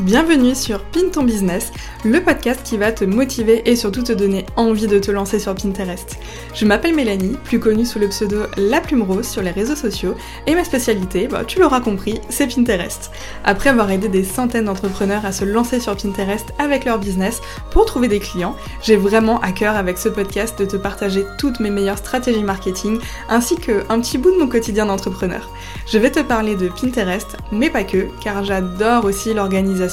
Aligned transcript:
Bienvenue 0.00 0.54
sur 0.54 0.84
Pin 0.84 1.08
ton 1.10 1.22
business, 1.22 1.72
le 2.04 2.22
podcast 2.22 2.60
qui 2.62 2.76
va 2.76 2.92
te 2.92 3.02
motiver 3.02 3.62
et 3.64 3.76
surtout 3.76 4.02
te 4.02 4.12
donner 4.12 4.44
envie 4.54 4.88
de 4.88 4.98
te 4.98 5.10
lancer 5.10 5.38
sur 5.38 5.54
Pinterest. 5.54 6.18
Je 6.52 6.66
m'appelle 6.66 6.94
Mélanie, 6.94 7.38
plus 7.44 7.58
connue 7.58 7.86
sous 7.86 7.98
le 7.98 8.08
pseudo 8.08 8.42
La 8.58 8.82
Plume 8.82 9.00
Rose 9.00 9.26
sur 9.26 9.40
les 9.40 9.52
réseaux 9.52 9.74
sociaux, 9.74 10.14
et 10.46 10.54
ma 10.54 10.64
spécialité, 10.64 11.28
bah, 11.28 11.46
tu 11.46 11.60
l'auras 11.60 11.80
compris, 11.80 12.20
c'est 12.28 12.46
Pinterest. 12.46 13.10
Après 13.42 13.70
avoir 13.70 13.90
aidé 13.90 14.08
des 14.08 14.22
centaines 14.22 14.66
d'entrepreneurs 14.66 15.24
à 15.24 15.32
se 15.32 15.46
lancer 15.46 15.80
sur 15.80 15.96
Pinterest 15.96 16.44
avec 16.58 16.84
leur 16.84 16.98
business 16.98 17.40
pour 17.70 17.86
trouver 17.86 18.08
des 18.08 18.20
clients, 18.20 18.54
j'ai 18.82 18.96
vraiment 18.96 19.40
à 19.40 19.52
cœur 19.52 19.76
avec 19.76 19.96
ce 19.96 20.10
podcast 20.10 20.58
de 20.58 20.66
te 20.66 20.76
partager 20.76 21.24
toutes 21.38 21.58
mes 21.58 21.70
meilleures 21.70 21.96
stratégies 21.96 22.44
marketing 22.44 22.98
ainsi 23.30 23.56
qu'un 23.56 24.00
petit 24.00 24.18
bout 24.18 24.30
de 24.30 24.38
mon 24.38 24.48
quotidien 24.48 24.84
d'entrepreneur. 24.84 25.48
Je 25.90 25.96
vais 25.96 26.10
te 26.10 26.20
parler 26.20 26.54
de 26.54 26.68
Pinterest, 26.68 27.38
mais 27.50 27.70
pas 27.70 27.84
que, 27.84 28.08
car 28.22 28.44
j'adore 28.44 29.06
aussi 29.06 29.32
l'organisation 29.32 29.85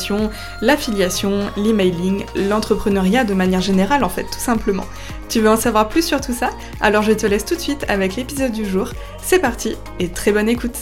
l'affiliation, 0.61 1.49
l'emailing, 1.57 2.25
l'entrepreneuriat 2.35 3.23
de 3.23 3.33
manière 3.33 3.61
générale 3.61 4.03
en 4.03 4.09
fait, 4.09 4.23
tout 4.23 4.39
simplement. 4.39 4.85
Tu 5.29 5.39
veux 5.39 5.49
en 5.49 5.57
savoir 5.57 5.89
plus 5.89 6.05
sur 6.05 6.21
tout 6.21 6.33
ça? 6.33 6.51
Alors 6.81 7.03
je 7.03 7.11
te 7.11 7.25
laisse 7.25 7.45
tout 7.45 7.55
de 7.55 7.59
suite 7.59 7.85
avec 7.87 8.15
l'épisode 8.15 8.51
du 8.51 8.65
jour. 8.65 8.91
C'est 9.21 9.39
parti 9.39 9.75
et 9.99 10.09
très 10.09 10.31
bonne 10.31 10.49
écoute 10.49 10.77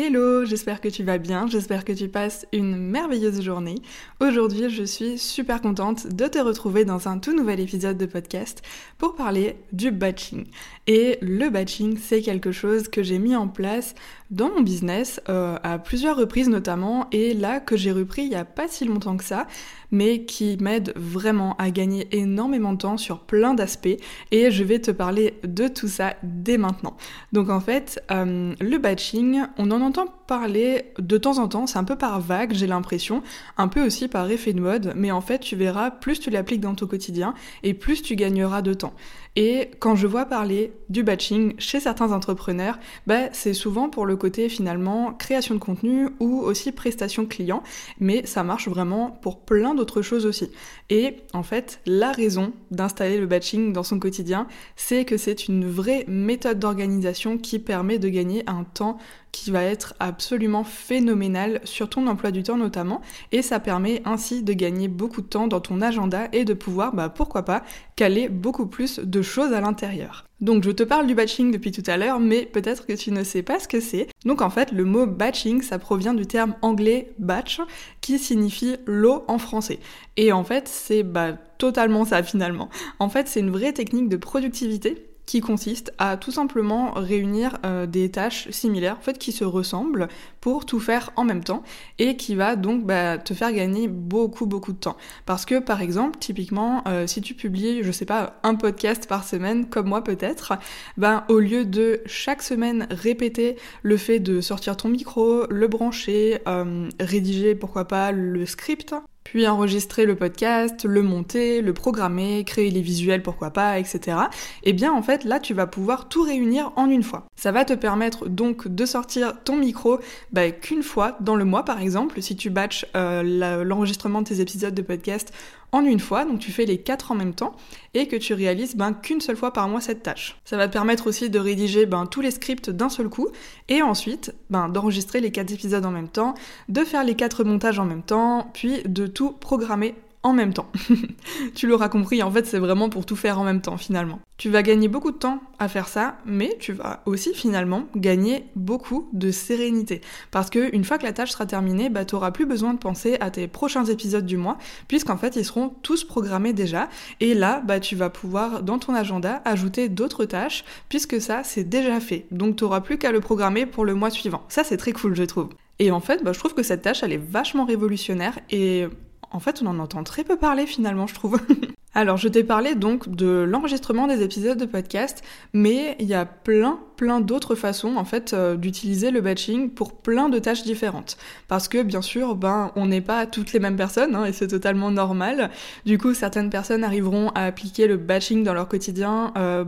Hello, 0.00 0.44
j'espère 0.44 0.80
que 0.80 0.88
tu 0.88 1.02
vas 1.02 1.18
bien, 1.18 1.48
j'espère 1.48 1.84
que 1.84 1.92
tu 1.92 2.06
passes 2.06 2.46
une 2.52 2.76
merveilleuse 2.76 3.42
journée. 3.42 3.74
Aujourd'hui, 4.20 4.70
je 4.70 4.84
suis 4.84 5.18
super 5.18 5.60
contente 5.60 6.06
de 6.06 6.28
te 6.28 6.38
retrouver 6.38 6.84
dans 6.84 7.08
un 7.08 7.18
tout 7.18 7.34
nouvel 7.34 7.58
épisode 7.58 7.98
de 7.98 8.06
podcast 8.06 8.62
pour 8.96 9.16
parler 9.16 9.56
du 9.72 9.90
batching. 9.90 10.46
Et 10.88 11.18
le 11.20 11.50
batching, 11.50 11.98
c'est 12.00 12.22
quelque 12.22 12.50
chose 12.50 12.88
que 12.88 13.02
j'ai 13.02 13.18
mis 13.18 13.36
en 13.36 13.46
place 13.46 13.94
dans 14.30 14.50
mon 14.50 14.60
business 14.60 15.20
euh, 15.28 15.56
à 15.62 15.78
plusieurs 15.78 16.16
reprises 16.16 16.50
notamment 16.50 17.06
et 17.12 17.32
là 17.32 17.60
que 17.60 17.76
j'ai 17.76 17.92
repris 17.92 18.22
il 18.22 18.28
n'y 18.28 18.34
a 18.34 18.44
pas 18.44 18.68
si 18.68 18.84
longtemps 18.84 19.16
que 19.16 19.24
ça 19.24 19.46
mais 19.90 20.24
qui 20.24 20.58
m'aide 20.60 20.92
vraiment 20.96 21.56
à 21.56 21.70
gagner 21.70 22.06
énormément 22.12 22.74
de 22.74 22.78
temps 22.78 22.98
sur 22.98 23.20
plein 23.20 23.54
d'aspects 23.54 23.96
et 24.30 24.50
je 24.50 24.64
vais 24.64 24.80
te 24.80 24.90
parler 24.90 25.38
de 25.44 25.66
tout 25.66 25.88
ça 25.88 26.14
dès 26.22 26.58
maintenant. 26.58 26.94
Donc 27.32 27.48
en 27.48 27.60
fait 27.60 28.02
euh, 28.10 28.54
le 28.60 28.76
batching 28.76 29.44
on 29.56 29.70
en 29.70 29.80
entend 29.80 30.06
parler 30.26 30.92
de 30.98 31.16
temps 31.16 31.38
en 31.38 31.48
temps 31.48 31.66
c'est 31.66 31.78
un 31.78 31.84
peu 31.84 31.96
par 31.96 32.20
vague 32.20 32.52
j'ai 32.52 32.66
l'impression 32.66 33.22
un 33.56 33.68
peu 33.68 33.84
aussi 33.84 34.08
par 34.08 34.30
effet 34.30 34.52
de 34.52 34.60
mode 34.60 34.92
mais 34.94 35.10
en 35.10 35.22
fait 35.22 35.38
tu 35.38 35.56
verras 35.56 35.90
plus 35.90 36.20
tu 36.20 36.28
l'appliques 36.28 36.60
dans 36.60 36.74
ton 36.74 36.86
quotidien 36.86 37.32
et 37.62 37.72
plus 37.72 38.02
tu 38.02 38.14
gagneras 38.14 38.60
de 38.60 38.74
temps. 38.74 38.92
Et 39.36 39.70
quand 39.78 39.94
je 39.94 40.06
vois 40.06 40.24
parler 40.24 40.72
du 40.88 41.02
batching 41.02 41.54
chez 41.58 41.80
certains 41.80 42.12
entrepreneurs, 42.12 42.78
bah, 43.06 43.28
c'est 43.32 43.54
souvent 43.54 43.88
pour 43.88 44.06
le 44.06 44.16
côté 44.16 44.48
finalement 44.48 45.12
création 45.12 45.54
de 45.54 45.60
contenu 45.60 46.08
ou 46.20 46.40
aussi 46.40 46.72
prestation 46.72 47.26
client, 47.26 47.62
mais 48.00 48.26
ça 48.26 48.42
marche 48.42 48.68
vraiment 48.68 49.10
pour 49.10 49.40
plein 49.40 49.74
d'autres 49.74 50.02
choses 50.02 50.26
aussi. 50.26 50.50
Et 50.90 51.16
en 51.32 51.42
fait, 51.42 51.80
la 51.86 52.12
raison 52.12 52.52
d'installer 52.70 53.18
le 53.18 53.26
batching 53.26 53.72
dans 53.72 53.82
son 53.82 53.98
quotidien, 53.98 54.46
c'est 54.76 55.04
que 55.04 55.16
c'est 55.16 55.48
une 55.48 55.68
vraie 55.68 56.04
méthode 56.08 56.58
d'organisation 56.58 57.38
qui 57.38 57.58
permet 57.58 57.98
de 57.98 58.08
gagner 58.08 58.42
un 58.46 58.64
temps 58.64 58.98
qui 59.32 59.50
va 59.50 59.62
être 59.62 59.94
absolument 60.00 60.64
phénoménal 60.64 61.60
sur 61.64 61.88
ton 61.88 62.06
emploi 62.06 62.30
du 62.30 62.42
temps 62.42 62.56
notamment 62.56 63.00
et 63.32 63.42
ça 63.42 63.60
permet 63.60 64.02
ainsi 64.04 64.42
de 64.42 64.52
gagner 64.52 64.88
beaucoup 64.88 65.22
de 65.22 65.26
temps 65.26 65.48
dans 65.48 65.60
ton 65.60 65.80
agenda 65.80 66.28
et 66.32 66.44
de 66.44 66.54
pouvoir, 66.54 66.94
bah, 66.94 67.08
pourquoi 67.08 67.44
pas, 67.44 67.62
caler 67.96 68.28
beaucoup 68.28 68.66
plus 68.66 68.98
de 68.98 69.22
choses 69.22 69.52
à 69.52 69.60
l'intérieur. 69.60 70.24
Donc 70.40 70.62
je 70.62 70.70
te 70.70 70.84
parle 70.84 71.06
du 71.06 71.14
batching 71.16 71.50
depuis 71.50 71.72
tout 71.72 71.82
à 71.86 71.96
l'heure, 71.96 72.20
mais 72.20 72.46
peut-être 72.46 72.86
que 72.86 72.92
tu 72.92 73.10
ne 73.10 73.24
sais 73.24 73.42
pas 73.42 73.58
ce 73.58 73.66
que 73.66 73.80
c'est. 73.80 74.08
Donc 74.24 74.40
en 74.40 74.50
fait, 74.50 74.70
le 74.70 74.84
mot 74.84 75.06
batching, 75.06 75.62
ça 75.62 75.78
provient 75.78 76.14
du 76.14 76.26
terme 76.26 76.54
anglais 76.62 77.12
batch, 77.18 77.60
qui 78.00 78.18
signifie 78.18 78.76
l'eau 78.86 79.24
en 79.26 79.38
français. 79.38 79.80
Et 80.16 80.30
en 80.32 80.44
fait, 80.44 80.68
c'est 80.68 81.02
bah, 81.02 81.32
totalement 81.58 82.04
ça 82.04 82.22
finalement. 82.22 82.68
En 83.00 83.08
fait, 83.08 83.26
c'est 83.26 83.40
une 83.40 83.50
vraie 83.50 83.72
technique 83.72 84.08
de 84.08 84.16
productivité 84.16 85.07
qui 85.28 85.42
consiste 85.42 85.92
à 85.98 86.16
tout 86.16 86.30
simplement 86.30 86.92
réunir 86.92 87.58
euh, 87.66 87.84
des 87.84 88.10
tâches 88.10 88.48
similaires, 88.48 88.96
en 88.98 89.02
fait, 89.02 89.18
qui 89.18 89.30
se 89.30 89.44
ressemblent 89.44 90.08
pour 90.40 90.64
tout 90.64 90.80
faire 90.80 91.10
en 91.16 91.24
même 91.24 91.44
temps 91.44 91.62
et 91.98 92.16
qui 92.16 92.34
va 92.34 92.56
donc 92.56 92.86
bah, 92.86 93.18
te 93.18 93.34
faire 93.34 93.52
gagner 93.52 93.88
beaucoup 93.88 94.46
beaucoup 94.46 94.72
de 94.72 94.78
temps. 94.78 94.96
Parce 95.26 95.44
que 95.44 95.58
par 95.58 95.82
exemple, 95.82 96.18
typiquement, 96.18 96.82
euh, 96.88 97.06
si 97.06 97.20
tu 97.20 97.34
publies, 97.34 97.82
je 97.82 97.92
sais 97.92 98.06
pas, 98.06 98.40
un 98.42 98.54
podcast 98.54 99.06
par 99.06 99.22
semaine, 99.22 99.68
comme 99.68 99.88
moi 99.88 100.02
peut-être, 100.02 100.54
ben 100.96 101.24
au 101.28 101.40
lieu 101.40 101.66
de 101.66 102.00
chaque 102.06 102.40
semaine 102.40 102.86
répéter 102.90 103.56
le 103.82 103.98
fait 103.98 104.20
de 104.20 104.40
sortir 104.40 104.78
ton 104.78 104.88
micro, 104.88 105.44
le 105.50 105.68
brancher, 105.68 106.38
euh, 106.48 106.88
rédiger 107.00 107.54
pourquoi 107.54 107.84
pas 107.84 108.12
le 108.12 108.46
script, 108.46 108.94
puis 109.30 109.46
enregistrer 109.46 110.06
le 110.06 110.16
podcast, 110.16 110.86
le 110.86 111.02
monter, 111.02 111.60
le 111.60 111.74
programmer, 111.74 112.44
créer 112.44 112.70
les 112.70 112.80
visuels, 112.80 113.22
pourquoi 113.22 113.50
pas, 113.50 113.78
etc. 113.78 114.16
Et 114.62 114.70
eh 114.70 114.72
bien 114.72 114.90
en 114.90 115.02
fait 115.02 115.24
là 115.24 115.38
tu 115.38 115.52
vas 115.52 115.66
pouvoir 115.66 116.08
tout 116.08 116.22
réunir 116.22 116.72
en 116.76 116.88
une 116.88 117.02
fois. 117.02 117.26
Ça 117.36 117.52
va 117.52 117.66
te 117.66 117.74
permettre 117.74 118.26
donc 118.26 118.68
de 118.68 118.86
sortir 118.86 119.34
ton 119.44 119.56
micro 119.56 119.98
bah, 120.32 120.50
qu'une 120.50 120.82
fois 120.82 121.18
dans 121.20 121.36
le 121.36 121.44
mois 121.44 121.62
par 121.62 121.82
exemple, 121.82 122.22
si 122.22 122.36
tu 122.36 122.48
batches 122.48 122.86
euh, 122.96 123.64
l'enregistrement 123.64 124.22
de 124.22 124.28
tes 124.28 124.40
épisodes 124.40 124.74
de 124.74 124.82
podcast 124.82 125.34
en 125.72 125.84
une 125.84 126.00
fois, 126.00 126.24
donc 126.24 126.38
tu 126.38 126.52
fais 126.52 126.64
les 126.64 126.78
quatre 126.78 127.12
en 127.12 127.14
même 127.14 127.34
temps, 127.34 127.54
et 127.94 128.08
que 128.08 128.16
tu 128.16 128.34
réalises 128.34 128.76
ben, 128.76 128.92
qu'une 128.92 129.20
seule 129.20 129.36
fois 129.36 129.52
par 129.52 129.68
mois 129.68 129.80
cette 129.80 130.02
tâche. 130.02 130.36
Ça 130.44 130.56
va 130.56 130.68
te 130.68 130.72
permettre 130.72 131.06
aussi 131.06 131.30
de 131.30 131.38
rédiger 131.38 131.86
ben, 131.86 132.06
tous 132.06 132.20
les 132.20 132.30
scripts 132.30 132.70
d'un 132.70 132.88
seul 132.88 133.08
coup, 133.08 133.28
et 133.68 133.82
ensuite 133.82 134.34
ben, 134.50 134.68
d'enregistrer 134.68 135.20
les 135.20 135.30
quatre 135.30 135.52
épisodes 135.52 135.84
en 135.84 135.90
même 135.90 136.08
temps, 136.08 136.34
de 136.68 136.84
faire 136.84 137.04
les 137.04 137.14
quatre 137.14 137.44
montages 137.44 137.78
en 137.78 137.84
même 137.84 138.02
temps, 138.02 138.50
puis 138.54 138.82
de 138.84 139.06
tout 139.06 139.32
programmer 139.32 139.94
en 140.22 140.32
même 140.32 140.52
temps. 140.52 140.70
tu 141.54 141.66
l'auras 141.66 141.88
compris, 141.88 142.22
en 142.22 142.30
fait, 142.30 142.46
c'est 142.46 142.58
vraiment 142.58 142.88
pour 142.88 143.06
tout 143.06 143.16
faire 143.16 143.38
en 143.38 143.44
même 143.44 143.60
temps 143.60 143.76
finalement. 143.76 144.20
Tu 144.36 144.50
vas 144.50 144.62
gagner 144.62 144.88
beaucoup 144.88 145.10
de 145.10 145.16
temps 145.16 145.40
à 145.58 145.68
faire 145.68 145.88
ça, 145.88 146.18
mais 146.24 146.56
tu 146.60 146.72
vas 146.72 147.02
aussi 147.06 147.34
finalement 147.34 147.86
gagner 147.96 148.44
beaucoup 148.54 149.08
de 149.12 149.30
sérénité. 149.30 150.00
Parce 150.30 150.50
que 150.50 150.74
une 150.74 150.84
fois 150.84 150.98
que 150.98 151.04
la 151.04 151.12
tâche 151.12 151.32
sera 151.32 151.46
terminée, 151.46 151.88
bah, 151.88 152.04
tu 152.04 152.14
n'auras 152.14 152.30
plus 152.30 152.46
besoin 152.46 152.74
de 152.74 152.78
penser 152.78 153.16
à 153.20 153.30
tes 153.30 153.48
prochains 153.48 153.84
épisodes 153.84 154.26
du 154.26 154.36
mois, 154.36 154.58
puisqu'en 154.86 155.16
fait, 155.16 155.36
ils 155.36 155.44
seront 155.44 155.70
tous 155.82 156.04
programmés 156.04 156.52
déjà. 156.52 156.88
Et 157.20 157.34
là, 157.34 157.60
bah, 157.66 157.80
tu 157.80 157.96
vas 157.96 158.10
pouvoir, 158.10 158.62
dans 158.62 158.78
ton 158.78 158.94
agenda, 158.94 159.42
ajouter 159.44 159.88
d'autres 159.88 160.24
tâches, 160.24 160.64
puisque 160.88 161.20
ça, 161.20 161.42
c'est 161.42 161.64
déjà 161.64 161.98
fait. 162.00 162.26
Donc, 162.30 162.56
tu 162.56 162.64
n'auras 162.64 162.80
plus 162.80 162.98
qu'à 162.98 163.12
le 163.12 163.20
programmer 163.20 163.66
pour 163.66 163.84
le 163.84 163.94
mois 163.94 164.10
suivant. 164.10 164.44
Ça, 164.48 164.62
c'est 164.62 164.76
très 164.76 164.92
cool, 164.92 165.16
je 165.16 165.24
trouve. 165.24 165.48
Et 165.80 165.90
en 165.90 166.00
fait, 166.00 166.24
bah, 166.24 166.32
je 166.32 166.38
trouve 166.38 166.54
que 166.54 166.62
cette 166.62 166.82
tâche, 166.82 167.02
elle 167.02 167.12
est 167.12 167.22
vachement 167.30 167.64
révolutionnaire 167.64 168.38
et 168.50 168.86
en 169.30 169.40
fait, 169.40 169.62
on 169.62 169.66
en 169.66 169.78
entend 169.78 170.04
très 170.04 170.24
peu 170.24 170.36
parler 170.36 170.66
finalement, 170.66 171.06
je 171.06 171.14
trouve. 171.14 171.40
Alors, 171.94 172.16
je 172.16 172.28
t'ai 172.28 172.44
parlé 172.44 172.74
donc 172.74 173.08
de 173.08 173.44
l'enregistrement 173.48 174.06
des 174.06 174.22
épisodes 174.22 174.58
de 174.58 174.66
podcast, 174.66 175.22
mais 175.52 175.96
il 175.98 176.06
y 176.06 176.14
a 176.14 176.26
plein, 176.26 176.78
plein 176.96 177.20
d'autres 177.20 177.54
façons 177.54 177.96
en 177.96 178.04
fait 178.04 178.34
euh, 178.34 178.56
d'utiliser 178.56 179.10
le 179.10 179.20
batching 179.20 179.70
pour 179.70 179.94
plein 179.94 180.28
de 180.28 180.38
tâches 180.38 180.62
différentes. 180.62 181.16
Parce 181.48 181.66
que 181.66 181.82
bien 181.82 182.02
sûr, 182.02 182.36
ben, 182.36 182.72
on 182.76 182.86
n'est 182.86 183.00
pas 183.00 183.26
toutes 183.26 183.52
les 183.52 183.58
mêmes 183.58 183.76
personnes 183.76 184.14
hein, 184.14 184.26
et 184.26 184.32
c'est 184.32 184.48
totalement 184.48 184.90
normal. 184.90 185.50
Du 185.86 185.98
coup, 185.98 186.14
certaines 186.14 186.50
personnes 186.50 186.84
arriveront 186.84 187.30
à 187.30 187.44
appliquer 187.46 187.86
le 187.86 187.96
batching 187.96 188.44
dans 188.44 188.54
leur 188.54 188.68
quotidien. 188.68 189.32
Euh, 189.36 189.64